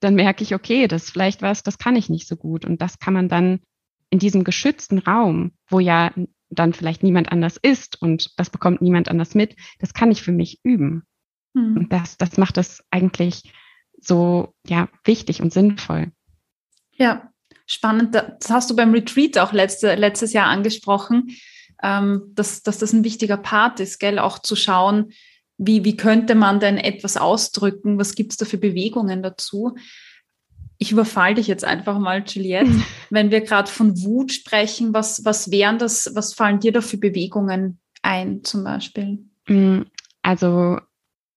[0.00, 2.64] dann merke ich, okay, das ist vielleicht was, das kann ich nicht so gut.
[2.64, 3.60] Und das kann man dann
[4.10, 6.12] in diesem geschützten Raum, wo ja
[6.58, 10.32] dann vielleicht niemand anders ist und das bekommt niemand anders mit, das kann ich für
[10.32, 11.04] mich üben.
[11.54, 11.76] Mhm.
[11.76, 13.52] Und das, das macht das eigentlich
[14.00, 16.12] so, ja, wichtig und sinnvoll.
[16.92, 17.30] Ja,
[17.66, 18.14] spannend.
[18.14, 21.34] Das hast du beim Retreat auch letzte, letztes Jahr angesprochen
[21.84, 24.18] ähm, dass, dass das ein wichtiger Part ist, gell?
[24.18, 25.12] Auch zu schauen,
[25.58, 27.98] wie, wie könnte man denn etwas ausdrücken?
[27.98, 29.76] Was gibt es da für Bewegungen dazu?
[30.78, 32.70] Ich überfall dich jetzt einfach mal, Juliette.
[33.10, 36.98] Wenn wir gerade von Wut sprechen, was, was wären das, was fallen dir da für
[36.98, 39.24] Bewegungen ein, zum Beispiel?
[39.48, 39.82] Mm,
[40.22, 40.78] also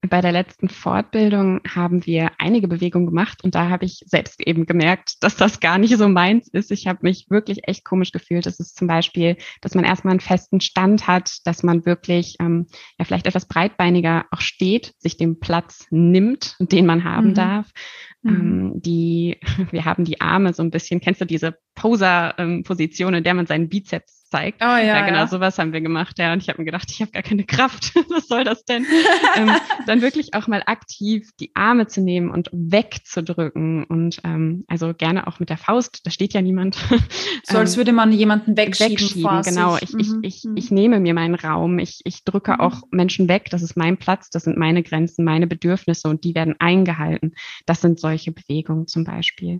[0.02, 4.66] bei der letzten Fortbildung haben wir einige Bewegungen gemacht und da habe ich selbst eben
[4.66, 6.72] gemerkt, dass das gar nicht so meins ist.
[6.72, 8.46] Ich habe mich wirklich echt komisch gefühlt.
[8.46, 12.68] Das ist zum Beispiel, dass man erstmal einen festen Stand hat, dass man wirklich ähm,
[13.00, 17.36] ja vielleicht etwas breitbeiniger auch steht, sich den Platz nimmt, den man haben mhm.
[17.36, 17.72] darf.
[18.24, 18.32] Mhm.
[18.32, 19.40] Ähm, die,
[19.72, 23.70] wir haben die Arme so ein bisschen, kennst du diese Poser-Position, in der man seinen
[23.70, 24.62] Bizeps zeigt.
[24.62, 25.28] Oh, ja, ja, genau, ja.
[25.28, 26.34] sowas haben wir gemacht, ja.
[26.34, 27.96] Und ich habe mir gedacht, ich habe gar keine Kraft.
[28.10, 28.86] Was soll das denn?
[29.36, 29.52] ähm,
[29.86, 35.28] dann wirklich auch mal aktiv die Arme zu nehmen und wegzudrücken und ähm, also gerne
[35.28, 36.06] auch mit der Faust.
[36.06, 36.78] Da steht ja niemand.
[37.44, 38.92] so als ähm, würde man jemanden wegschieben.
[38.92, 39.78] Wegschieben, genau.
[39.82, 40.00] Ich, mhm.
[40.00, 40.58] ich, ich, mhm.
[40.58, 41.80] ich nehme mir meinen Raum.
[41.80, 42.60] Ich, ich drücke mhm.
[42.60, 43.48] auch Menschen weg.
[43.52, 44.30] Das ist mein Platz.
[44.30, 47.34] Das sind meine Grenzen, meine Bedürfnisse und die werden eingehalten.
[47.66, 49.60] Das sind solche Bewegungen zum Beispiel.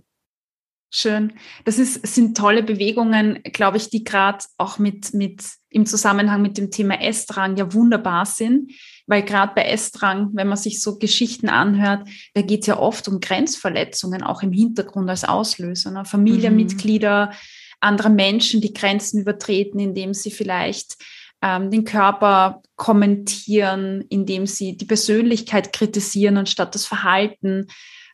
[0.90, 1.34] Schön.
[1.66, 6.56] Das ist, sind tolle Bewegungen, glaube ich, die gerade auch mit, mit im Zusammenhang mit
[6.56, 8.72] dem Thema Essdrang ja wunderbar sind,
[9.06, 13.06] weil gerade bei Essdrang, wenn man sich so Geschichten anhört, da geht es ja oft
[13.06, 15.90] um Grenzverletzungen, auch im Hintergrund als Auslöser.
[15.90, 16.06] Ne?
[16.06, 17.32] Familienmitglieder, mhm.
[17.80, 20.96] andere Menschen, die Grenzen übertreten, indem sie vielleicht
[21.42, 27.66] ähm, den Körper kommentieren, indem sie die Persönlichkeit kritisieren anstatt das Verhalten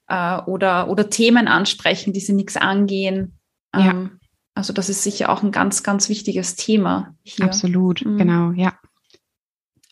[0.09, 3.39] äh, oder, oder Themen ansprechen, die sie nichts angehen.
[3.75, 3.91] Ja.
[3.91, 4.21] Ähm,
[4.55, 7.47] also das ist sicher auch ein ganz, ganz wichtiges Thema hier.
[7.47, 8.19] Absolut, mhm.
[8.19, 8.73] genau, ja.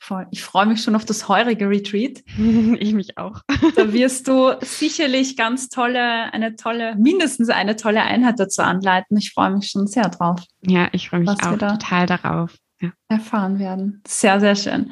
[0.00, 0.26] Voll.
[0.32, 2.24] Ich freue mich schon auf das heurige Retreat.
[2.78, 3.40] ich mich auch.
[3.76, 9.16] da wirst du sicherlich ganz tolle, eine tolle, mindestens eine tolle Einheit dazu anleiten.
[9.16, 10.42] Ich freue mich schon sehr drauf.
[10.66, 12.56] Ja, ich freue mich auch da total darauf.
[12.80, 12.90] Ja.
[13.08, 14.02] Erfahren werden.
[14.06, 14.90] Sehr, sehr schön.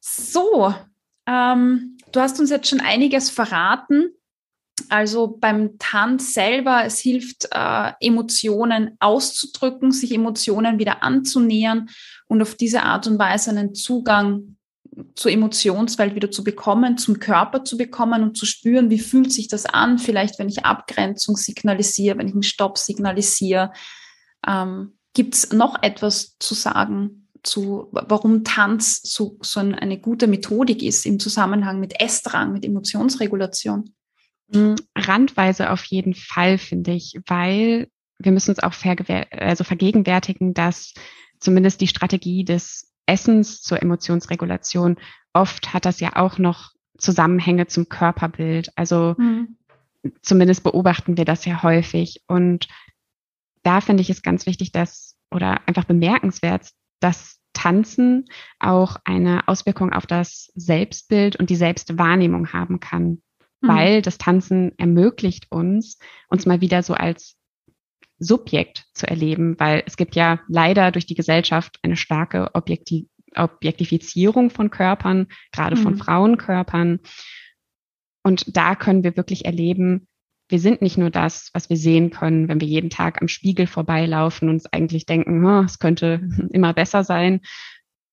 [0.00, 0.72] So,
[1.26, 4.10] ähm, Du hast uns jetzt schon einiges verraten.
[4.88, 11.90] Also beim Tanz selber, es hilft, äh, Emotionen auszudrücken, sich Emotionen wieder anzunähern
[12.28, 14.56] und auf diese Art und Weise einen Zugang
[15.14, 19.48] zur Emotionswelt wieder zu bekommen, zum Körper zu bekommen und zu spüren, wie fühlt sich
[19.48, 23.72] das an, vielleicht wenn ich Abgrenzung signalisiere, wenn ich einen Stopp signalisiere.
[24.46, 30.82] Ähm, Gibt es noch etwas zu sagen zu, warum Tanz so, so eine gute Methodik
[30.82, 33.94] ist im Zusammenhang mit Essdrang, mit Emotionsregulation?
[34.52, 38.74] Hm, randweise auf jeden Fall, finde ich, weil wir müssen uns auch
[39.30, 40.94] also vergegenwärtigen, dass
[41.38, 44.96] zumindest die Strategie des Essens zur Emotionsregulation,
[45.32, 48.70] oft hat das ja auch noch Zusammenhänge zum Körperbild.
[48.76, 49.56] Also mhm.
[50.22, 52.22] zumindest beobachten wir das ja häufig.
[52.26, 52.68] Und
[53.62, 56.70] da finde ich es ganz wichtig, dass oder einfach bemerkenswert,
[57.00, 58.26] dass Tanzen
[58.58, 63.22] auch eine Auswirkung auf das Selbstbild und die Selbstwahrnehmung haben kann,
[63.60, 63.68] mhm.
[63.68, 67.36] weil das Tanzen ermöglicht uns, uns mal wieder so als
[68.18, 74.50] Subjekt zu erleben, weil es gibt ja leider durch die Gesellschaft eine starke Objektiv Objektifizierung
[74.50, 75.82] von Körpern, gerade mhm.
[75.82, 76.98] von Frauenkörpern.
[78.24, 80.08] Und da können wir wirklich erleben,
[80.50, 83.66] wir sind nicht nur das, was wir sehen können, wenn wir jeden Tag am Spiegel
[83.66, 87.40] vorbeilaufen und uns eigentlich denken, oh, es könnte immer besser sein,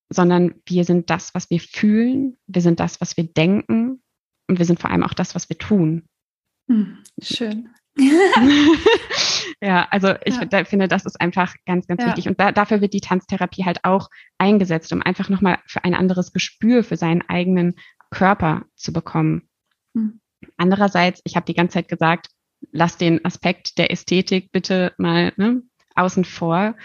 [0.10, 4.02] sondern wir sind das, was wir fühlen, wir sind das, was wir denken
[4.48, 6.08] und wir sind vor allem auch das, was wir tun.
[6.70, 7.70] Hm, schön.
[9.62, 10.66] ja, also ich ja.
[10.66, 12.08] Finde, das ist einfach ganz, ganz ja.
[12.08, 12.28] wichtig.
[12.28, 16.32] Und da, dafür wird die Tanztherapie halt auch eingesetzt, um einfach nochmal für ein anderes
[16.32, 17.76] Gespür für seinen eigenen
[18.12, 19.50] Körper zu bekommen.
[19.96, 20.20] Hm.
[20.58, 22.28] Andererseits, ich habe die ganze Zeit gesagt,
[22.72, 25.62] lass den Aspekt der Ästhetik bitte mal ne,
[25.96, 26.76] außen vor.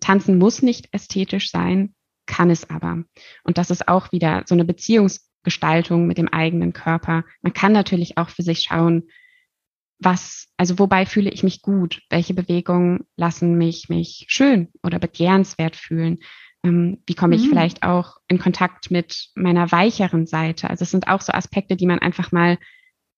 [0.00, 1.94] Tanzen muss nicht ästhetisch sein,
[2.26, 3.04] kann es aber.
[3.42, 7.24] Und das ist auch wieder so eine Beziehungsgestaltung mit dem eigenen Körper.
[7.42, 9.08] Man kann natürlich auch für sich schauen,
[10.00, 12.02] was, also wobei fühle ich mich gut?
[12.10, 16.18] Welche Bewegungen lassen mich mich schön oder begehrenswert fühlen?
[16.64, 17.50] Ähm, wie komme ich mhm.
[17.50, 20.68] vielleicht auch in Kontakt mit meiner weicheren Seite?
[20.68, 22.58] Also es sind auch so Aspekte, die man einfach mal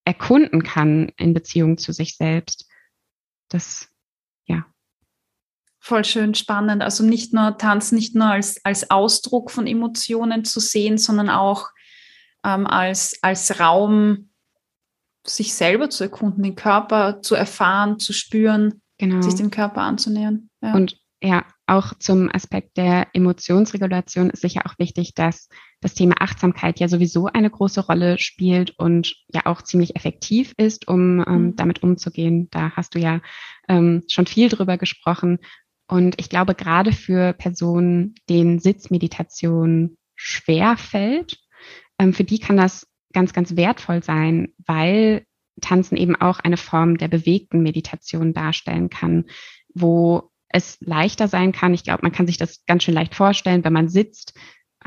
[0.07, 2.65] erkunden kann in Beziehung zu sich selbst.
[3.49, 3.89] Das,
[4.45, 4.65] ja.
[5.79, 6.81] Voll schön spannend.
[6.81, 11.67] Also nicht nur Tanz, nicht nur als, als Ausdruck von Emotionen zu sehen, sondern auch
[12.45, 14.29] ähm, als, als Raum,
[15.25, 19.21] sich selber zu erkunden, den Körper zu erfahren, zu spüren, genau.
[19.21, 20.49] sich dem Körper anzunähern.
[20.61, 20.73] Ja.
[20.73, 25.49] Und ja, auch zum Aspekt der Emotionsregulation ist sicher auch wichtig, dass
[25.81, 30.87] das Thema Achtsamkeit ja sowieso eine große Rolle spielt und ja auch ziemlich effektiv ist,
[30.87, 31.55] um ähm, mhm.
[31.55, 32.47] damit umzugehen.
[32.51, 33.21] Da hast du ja
[33.67, 35.39] ähm, schon viel drüber gesprochen.
[35.87, 41.37] Und ich glaube, gerade für Personen, denen Sitzmeditation schwer fällt,
[41.99, 45.25] ähm, für die kann das ganz, ganz wertvoll sein, weil
[45.61, 49.25] Tanzen eben auch eine Form der bewegten Meditation darstellen kann,
[49.73, 51.73] wo es leichter sein kann.
[51.73, 54.33] Ich glaube, man kann sich das ganz schön leicht vorstellen, wenn man sitzt,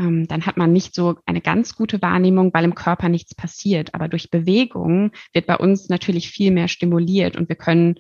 [0.01, 3.95] ähm, dann hat man nicht so eine ganz gute Wahrnehmung, weil im Körper nichts passiert.
[3.95, 7.97] Aber durch Bewegung wird bei uns natürlich viel mehr stimuliert und wir können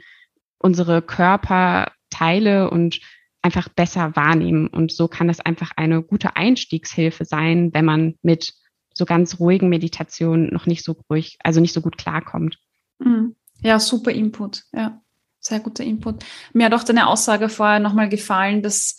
[0.58, 3.00] unsere Körperteile und
[3.42, 4.66] einfach besser wahrnehmen.
[4.66, 8.54] Und so kann es einfach eine gute Einstiegshilfe sein, wenn man mit
[8.92, 12.58] so ganz ruhigen Meditationen noch nicht so ruhig, also nicht so gut klarkommt.
[12.98, 13.36] Mhm.
[13.62, 14.64] Ja, super Input.
[14.72, 15.00] Ja,
[15.38, 16.24] sehr guter Input.
[16.52, 18.96] Mir hat auch deine Aussage vorher nochmal gefallen, dass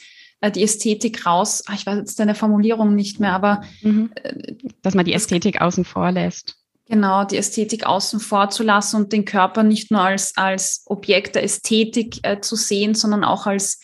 [0.50, 4.12] die Ästhetik raus, ach, ich weiß jetzt deine Formulierung nicht mehr, aber mhm.
[4.16, 6.58] Äh, dass man die Ästhetik außen vor lässt.
[6.88, 11.36] Genau, die Ästhetik außen vor zu lassen und den Körper nicht nur als, als Objekt
[11.36, 13.80] der Ästhetik äh, zu sehen, sondern auch als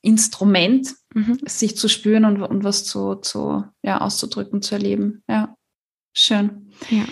[0.00, 1.40] Instrument, mhm.
[1.44, 5.24] sich zu spüren und, und was zu, zu ja, auszudrücken, zu erleben.
[5.28, 5.56] Ja,
[6.12, 6.70] schön.
[6.88, 7.04] Ja.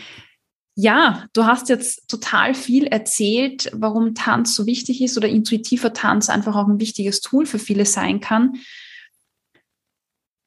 [0.76, 6.28] Ja, du hast jetzt total viel erzählt, warum Tanz so wichtig ist oder intuitiver Tanz
[6.28, 8.56] einfach auch ein wichtiges Tool für viele sein kann.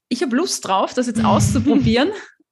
[0.09, 2.09] Ich habe Lust drauf, das jetzt auszuprobieren.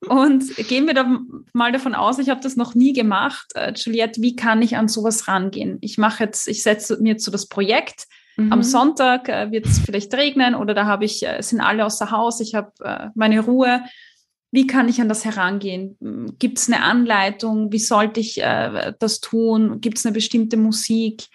[0.08, 1.20] Und gehen wir da
[1.54, 3.48] mal davon aus, ich habe das noch nie gemacht.
[3.56, 5.78] Äh, Juliette, wie kann ich an sowas rangehen?
[5.82, 8.06] Ich mache jetzt, ich setze mir jetzt so das Projekt.
[8.38, 8.54] Mhm.
[8.54, 12.12] Am Sonntag äh, wird es vielleicht regnen oder da habe ich, äh, sind alle außer
[12.12, 13.84] Haus, ich habe meine Ruhe
[14.56, 15.98] wie kann ich an das herangehen?
[16.40, 17.72] Gibt es eine Anleitung?
[17.72, 19.82] Wie sollte ich äh, das tun?
[19.82, 21.26] Gibt es eine bestimmte Musik?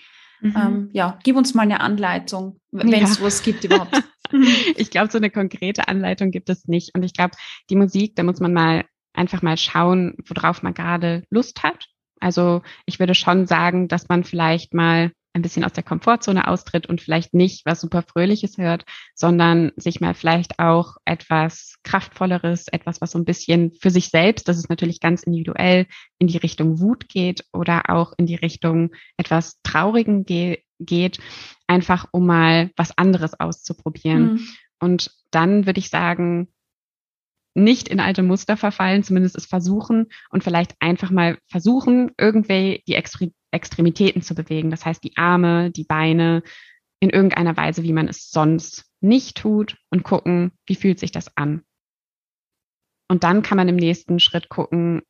[0.41, 0.57] Mhm.
[0.57, 3.07] Ähm, ja, gib uns mal eine Anleitung, wenn es ja.
[3.07, 4.03] sowas gibt überhaupt.
[4.77, 6.95] ich glaube, so eine konkrete Anleitung gibt es nicht.
[6.95, 7.37] Und ich glaube,
[7.69, 11.87] die Musik, da muss man mal einfach mal schauen, worauf man gerade Lust hat.
[12.21, 16.87] Also ich würde schon sagen, dass man vielleicht mal ein bisschen aus der Komfortzone austritt
[16.87, 23.01] und vielleicht nicht was super Fröhliches hört, sondern sich mal vielleicht auch etwas Kraftvolleres, etwas,
[23.01, 25.87] was so ein bisschen für sich selbst, das ist natürlich ganz individuell,
[26.19, 31.19] in die Richtung Wut geht oder auch in die Richtung etwas Traurigen ge geht,
[31.67, 34.33] einfach um mal was anderes auszuprobieren.
[34.33, 34.49] Mhm.
[34.81, 36.49] Und dann würde ich sagen,
[37.55, 42.95] nicht in alte Muster verfallen, zumindest es versuchen und vielleicht einfach mal versuchen, irgendwie die
[43.51, 44.71] Extremitäten zu bewegen.
[44.71, 46.43] Das heißt, die Arme, die Beine
[47.01, 51.37] in irgendeiner Weise, wie man es sonst nicht tut und gucken, wie fühlt sich das
[51.37, 51.63] an.
[53.09, 55.03] Und dann kann man im nächsten Schritt gucken,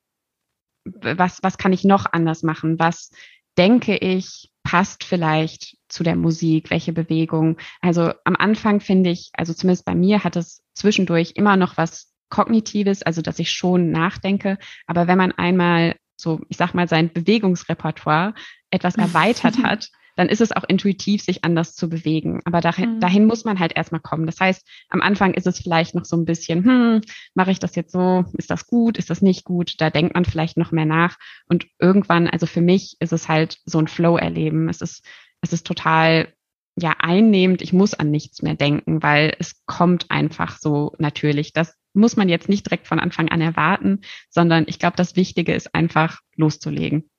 [0.84, 2.78] was, was kann ich noch anders machen?
[2.78, 3.10] Was
[3.58, 6.70] denke ich passt vielleicht zu der Musik?
[6.70, 7.58] Welche Bewegung?
[7.80, 12.12] Also am Anfang finde ich, also zumindest bei mir hat es zwischendurch immer noch was
[12.30, 14.56] Kognitives, also dass ich schon nachdenke.
[14.86, 18.34] Aber wenn man einmal so, ich sag mal, sein Bewegungsrepertoire
[18.70, 22.40] etwas erweitert hat, dann ist es auch intuitiv, sich anders zu bewegen.
[22.44, 23.00] Aber dahin, mhm.
[23.00, 24.26] dahin muss man halt erstmal kommen.
[24.26, 27.00] Das heißt, am Anfang ist es vielleicht noch so ein bisschen, hm,
[27.34, 28.24] mache ich das jetzt so?
[28.36, 28.98] Ist das gut?
[28.98, 29.74] Ist das nicht gut?
[29.78, 31.16] Da denkt man vielleicht noch mehr nach.
[31.48, 34.68] Und irgendwann, also für mich ist es halt so ein Flow-Erleben.
[34.68, 35.04] Es ist,
[35.40, 36.28] es ist total
[36.76, 37.62] ja einnehmend.
[37.62, 41.52] Ich muss an nichts mehr denken, weil es kommt einfach so natürlich.
[41.52, 45.54] Das muss man jetzt nicht direkt von Anfang an erwarten, sondern ich glaube, das Wichtige
[45.54, 47.10] ist einfach loszulegen.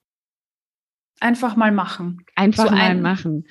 [1.20, 2.24] Einfach mal machen.
[2.34, 3.46] Einfach so mal machen.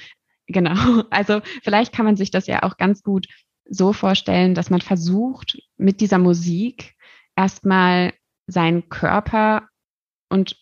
[0.48, 0.74] Genau.
[1.10, 3.28] Also vielleicht kann man sich das ja auch ganz gut
[3.66, 6.96] so vorstellen, dass man versucht, mit dieser Musik
[7.36, 8.14] erstmal
[8.48, 9.70] seinen Körper
[10.30, 10.58] und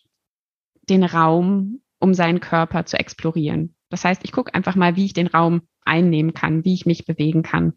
[0.88, 3.74] den Raum um seinen Körper zu explorieren.
[3.90, 7.04] Das heißt, ich gucke einfach mal, wie ich den Raum einnehmen kann, wie ich mich
[7.04, 7.74] bewegen kann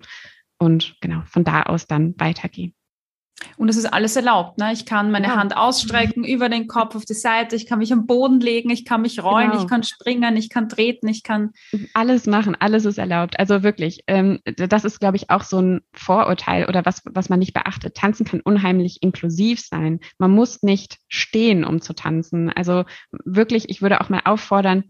[0.63, 2.73] und genau von da aus dann weitergehen.
[3.58, 4.58] Und es ist alles erlaubt.
[4.58, 4.71] Ne?
[4.73, 5.36] Ich kann meine ja.
[5.36, 8.86] Hand ausstrecken über den Kopf auf die Seite, ich kann mich am Boden legen, ich
[8.86, 9.62] kann mich rollen, genau.
[9.62, 11.52] ich kann springen, ich kann treten, ich kann.
[11.93, 13.39] Alles machen, alles ist erlaubt.
[13.39, 17.39] Also wirklich, ähm, das ist, glaube ich, auch so ein Vorurteil oder was, was man
[17.39, 17.95] nicht beachtet.
[17.95, 19.99] Tanzen kann unheimlich inklusiv sein.
[20.17, 22.49] Man muss nicht stehen, um zu tanzen.
[22.49, 22.86] Also
[23.26, 24.86] wirklich, ich würde auch mal auffordern,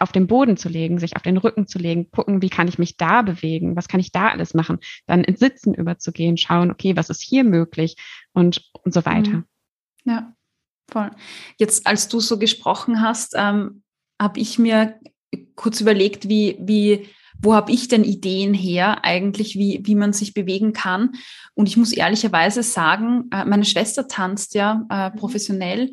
[0.00, 2.78] auf den Boden zu legen, sich auf den Rücken zu legen, gucken, wie kann ich
[2.78, 6.96] mich da bewegen, was kann ich da alles machen, dann ins Sitzen überzugehen, schauen, okay,
[6.96, 7.96] was ist hier möglich
[8.32, 9.30] und, und so weiter.
[9.30, 9.44] Mhm.
[10.04, 10.34] Ja,
[10.90, 11.10] voll.
[11.58, 13.82] Jetzt, als du so gesprochen hast, ähm,
[14.20, 14.98] habe ich mir
[15.56, 17.08] kurz überlegt, wie, wie,
[17.38, 21.12] wo habe ich denn Ideen her eigentlich, wie, wie man sich bewegen kann?
[21.54, 25.16] Und ich muss ehrlicherweise sagen, äh, meine Schwester tanzt ja äh, mhm.
[25.16, 25.90] professionell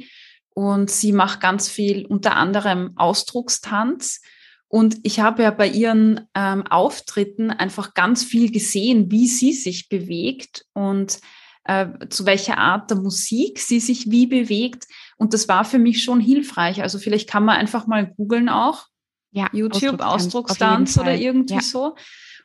[0.53, 4.21] und sie macht ganz viel unter anderem Ausdruckstanz.
[4.67, 9.87] Und ich habe ja bei ihren ähm, Auftritten einfach ganz viel gesehen, wie sie sich
[9.87, 11.19] bewegt und
[11.65, 14.85] äh, zu welcher Art der Musik sie sich wie bewegt.
[15.17, 16.81] Und das war für mich schon hilfreich.
[16.81, 18.87] Also vielleicht kann man einfach mal googeln auch,
[19.31, 21.61] ja, YouTube, Ausdruckstanz, oder irgendwie ja.
[21.61, 21.95] so.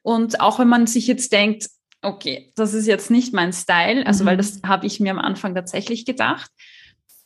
[0.02, 1.68] Und auch wenn man sich jetzt denkt,
[2.02, 4.28] okay, das ist jetzt nicht mein Style, also mhm.
[4.28, 6.50] weil das habe ich mir am Anfang tatsächlich gedacht.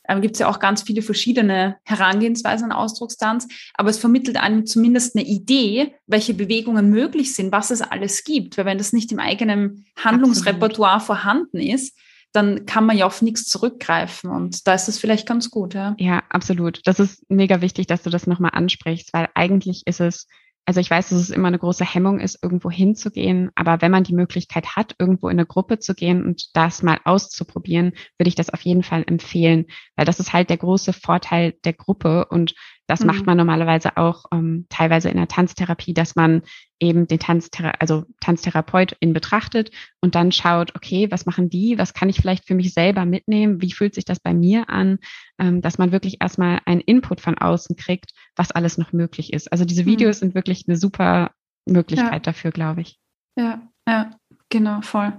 [0.07, 4.65] Ähm, Gibt es ja auch ganz viele verschiedene Herangehensweisen an Ausdruckstanz, aber es vermittelt einem
[4.65, 8.57] zumindest eine Idee, welche Bewegungen möglich sind, was es alles gibt.
[8.57, 11.19] Weil wenn das nicht im eigenen Handlungsrepertoire Absolut.
[11.19, 11.97] vorhanden ist,
[12.33, 15.95] dann kann man ja auf nichts zurückgreifen und da ist es vielleicht ganz gut, ja.
[15.99, 16.81] Ja, absolut.
[16.85, 20.27] Das ist mega wichtig, dass du das nochmal ansprichst, weil eigentlich ist es
[20.65, 24.03] also ich weiß, dass es immer eine große Hemmung ist, irgendwo hinzugehen, aber wenn man
[24.03, 28.35] die Möglichkeit hat, irgendwo in eine Gruppe zu gehen und das mal auszuprobieren, würde ich
[28.35, 32.53] das auf jeden Fall empfehlen, weil das ist halt der große Vorteil der Gruppe und
[32.87, 33.07] das mhm.
[33.07, 36.41] macht man normalerweise auch ähm, teilweise in der Tanztherapie, dass man
[36.79, 39.71] eben den Tanzthera also Tanztherapeut in betrachtet
[40.01, 41.77] und dann schaut, okay, was machen die?
[41.77, 43.61] Was kann ich vielleicht für mich selber mitnehmen?
[43.61, 44.99] Wie fühlt sich das bei mir an?
[45.39, 49.51] Ähm, dass man wirklich erstmal einen Input von außen kriegt, was alles noch möglich ist.
[49.51, 49.87] Also diese mhm.
[49.87, 50.19] Videos mhm.
[50.19, 51.31] sind wirklich eine super
[51.65, 52.19] Möglichkeit ja.
[52.19, 52.99] dafür, glaube ich.
[53.37, 54.11] Ja, ja,
[54.49, 55.13] genau, voll.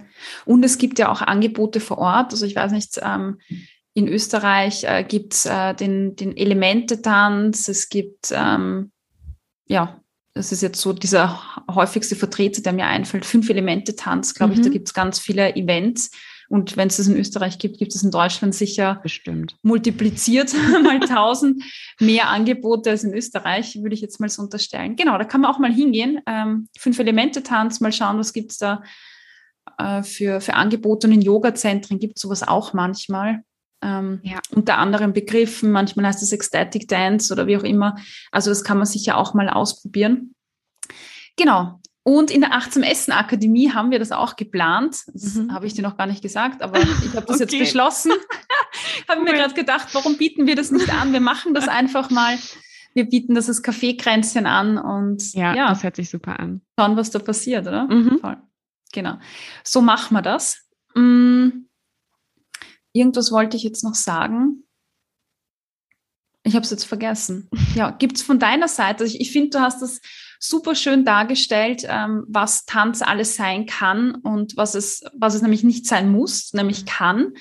[0.44, 2.32] Und es gibt ja auch Angebote vor Ort.
[2.32, 3.38] Also ich weiß nicht, ähm,
[3.95, 8.90] in Österreich äh, gibt es äh, den, den Elemente-Tanz, es gibt, ähm,
[9.66, 10.01] ja,
[10.34, 11.40] das ist jetzt so dieser
[11.70, 14.59] häufigste Vertreter, der mir einfällt, Fünf-Elemente-Tanz, glaube mhm.
[14.59, 14.72] ich, da mhm.
[14.72, 16.11] gibt es ganz viele Events.
[16.51, 19.57] Und wenn es das in Österreich gibt, gibt es in Deutschland sicher Bestimmt.
[19.62, 21.62] multipliziert mal tausend
[22.01, 24.97] mehr Angebote als in Österreich, würde ich jetzt mal so unterstellen.
[24.97, 26.20] Genau, da kann man auch mal hingehen.
[26.26, 28.82] Ähm, Fünf-Elemente-Tanz, mal schauen, was gibt es da
[29.78, 31.07] äh, für, für Angebote.
[31.07, 33.42] Und in Yoga-Zentren gibt es sowas auch manchmal
[33.85, 34.39] ähm, ja.
[34.51, 35.70] unter anderen Begriffen.
[35.70, 37.97] Manchmal heißt es Ecstatic Dance oder wie auch immer.
[38.32, 40.35] Also das kann man sicher auch mal ausprobieren.
[41.37, 41.80] Genau.
[42.07, 45.05] Und in der 18 Essen Akademie haben wir das auch geplant.
[45.07, 45.53] Das mhm.
[45.53, 47.57] habe ich dir noch gar nicht gesagt, aber ich habe das okay.
[47.57, 48.12] jetzt beschlossen.
[49.09, 49.24] habe cool.
[49.24, 51.12] mir gerade gedacht, warum bieten wir das nicht an?
[51.12, 52.37] Wir machen das einfach mal.
[52.93, 56.61] Wir bieten das als Kaffeekränzchen an und ja, ja, das hört sich super an.
[56.78, 57.87] Schauen, was da passiert, oder?
[57.87, 58.18] Mhm.
[58.20, 58.37] Voll.
[58.93, 59.18] Genau.
[59.64, 60.68] So machen wir das.
[60.95, 61.63] Mm.
[62.95, 64.64] Irgendwas wollte ich jetzt noch sagen.
[66.45, 67.49] Ich habe es jetzt vergessen.
[67.74, 70.01] Ja, gibt es von deiner Seite, also ich, ich finde, du hast das
[70.38, 75.64] super schön dargestellt, ähm, was Tanz alles sein kann und was es, was es nämlich
[75.64, 77.32] nicht sein muss, nämlich kann.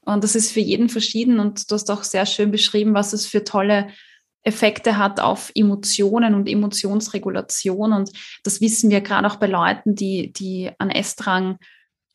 [0.00, 3.26] Und das ist für jeden verschieden und du hast auch sehr schön beschrieben, was es
[3.26, 3.88] für tolle
[4.44, 7.92] Effekte hat auf Emotionen und Emotionsregulation.
[7.92, 8.10] Und
[8.44, 11.58] das wissen wir gerade auch bei Leuten, die, die an Essdrang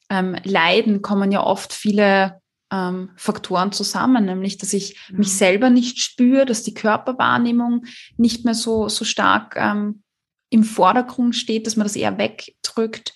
[0.09, 2.41] ähm, leiden, kommen ja oft viele
[2.71, 5.19] ähm, Faktoren zusammen, nämlich dass ich mhm.
[5.19, 7.85] mich selber nicht spüre, dass die Körperwahrnehmung
[8.17, 10.03] nicht mehr so, so stark ähm,
[10.49, 13.13] im Vordergrund steht, dass man das eher wegdrückt,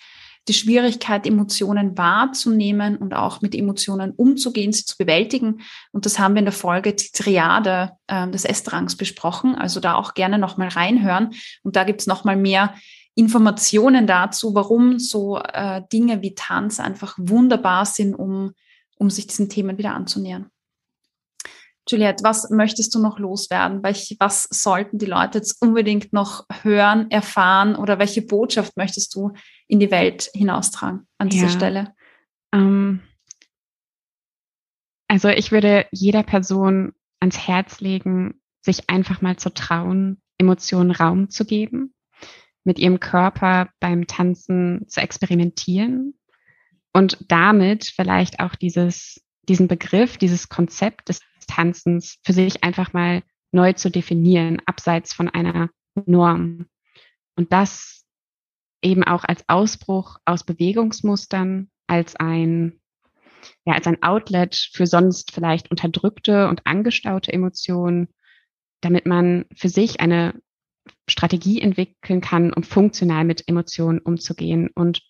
[0.48, 5.62] die Schwierigkeit, Emotionen wahrzunehmen und auch mit Emotionen umzugehen, sie zu bewältigen.
[5.92, 9.56] Und das haben wir in der Folge die Triade äh, des Essdrangs besprochen.
[9.56, 11.34] Also da auch gerne nochmal reinhören.
[11.62, 12.74] Und da gibt's nochmal mehr
[13.14, 18.54] Informationen dazu, warum so äh, Dinge wie Tanz einfach wunderbar sind, um
[19.02, 20.52] um sich diesen Themen wieder anzunähern.
[21.90, 23.82] Juliette, was möchtest du noch loswerden?
[23.82, 29.34] Welch, was sollten die Leute jetzt unbedingt noch hören, erfahren oder welche Botschaft möchtest du
[29.68, 31.96] in die Welt hinaustragen an dieser ja, Stelle?
[32.54, 33.02] Ähm,
[35.08, 41.32] also ich würde jeder Person ans Herz legen, sich einfach mal zu trauen, Emotionen Raum
[41.32, 41.96] zu geben,
[42.64, 46.14] mit ihrem Körper beim Tanzen zu experimentieren
[46.94, 53.24] und damit vielleicht auch dieses, diesen Begriff, dieses Konzept des Tanzens für sich einfach mal
[53.52, 55.70] neu zu definieren, abseits von einer
[56.06, 56.68] Norm.
[57.36, 58.06] Und das
[58.82, 62.80] eben auch als Ausbruch aus Bewegungsmustern, als ein,
[63.66, 68.10] ja, als ein Outlet für sonst vielleicht unterdrückte und angestaute Emotionen,
[68.82, 70.42] damit man für sich eine
[71.08, 75.02] Strategie entwickeln kann, um funktional mit Emotionen umzugehen und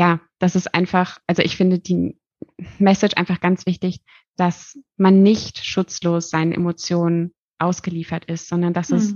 [0.00, 2.18] ja, das ist einfach, also ich finde die
[2.78, 4.00] Message einfach ganz wichtig,
[4.34, 8.96] dass man nicht schutzlos seinen Emotionen ausgeliefert ist, sondern dass hm.
[8.96, 9.14] es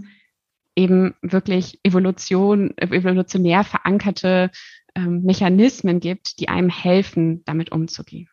[0.76, 4.51] eben wirklich Evolution, evolutionär verankerte
[4.95, 8.28] ähm, Mechanismen gibt, die einem helfen, damit umzugehen.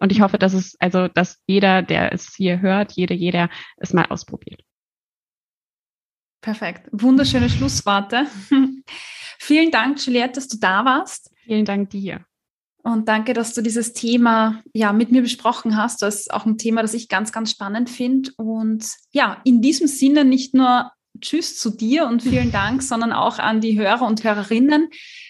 [0.00, 3.92] Und ich hoffe, dass es, also, dass jeder, der es hier hört, jede, jeder es
[3.92, 4.62] mal ausprobiert.
[6.40, 6.88] Perfekt.
[6.92, 8.26] Wunderschöne Schlussworte.
[9.44, 11.30] Vielen Dank, Juliette, dass du da warst.
[11.44, 12.24] Vielen Dank dir.
[12.82, 16.00] Und danke, dass du dieses Thema ja mit mir besprochen hast.
[16.00, 18.30] Das ist auch ein Thema, das ich ganz, ganz spannend finde.
[18.38, 23.38] Und ja, in diesem Sinne nicht nur Tschüss zu dir und vielen Dank, sondern auch
[23.38, 24.88] an die Hörer und Hörerinnen.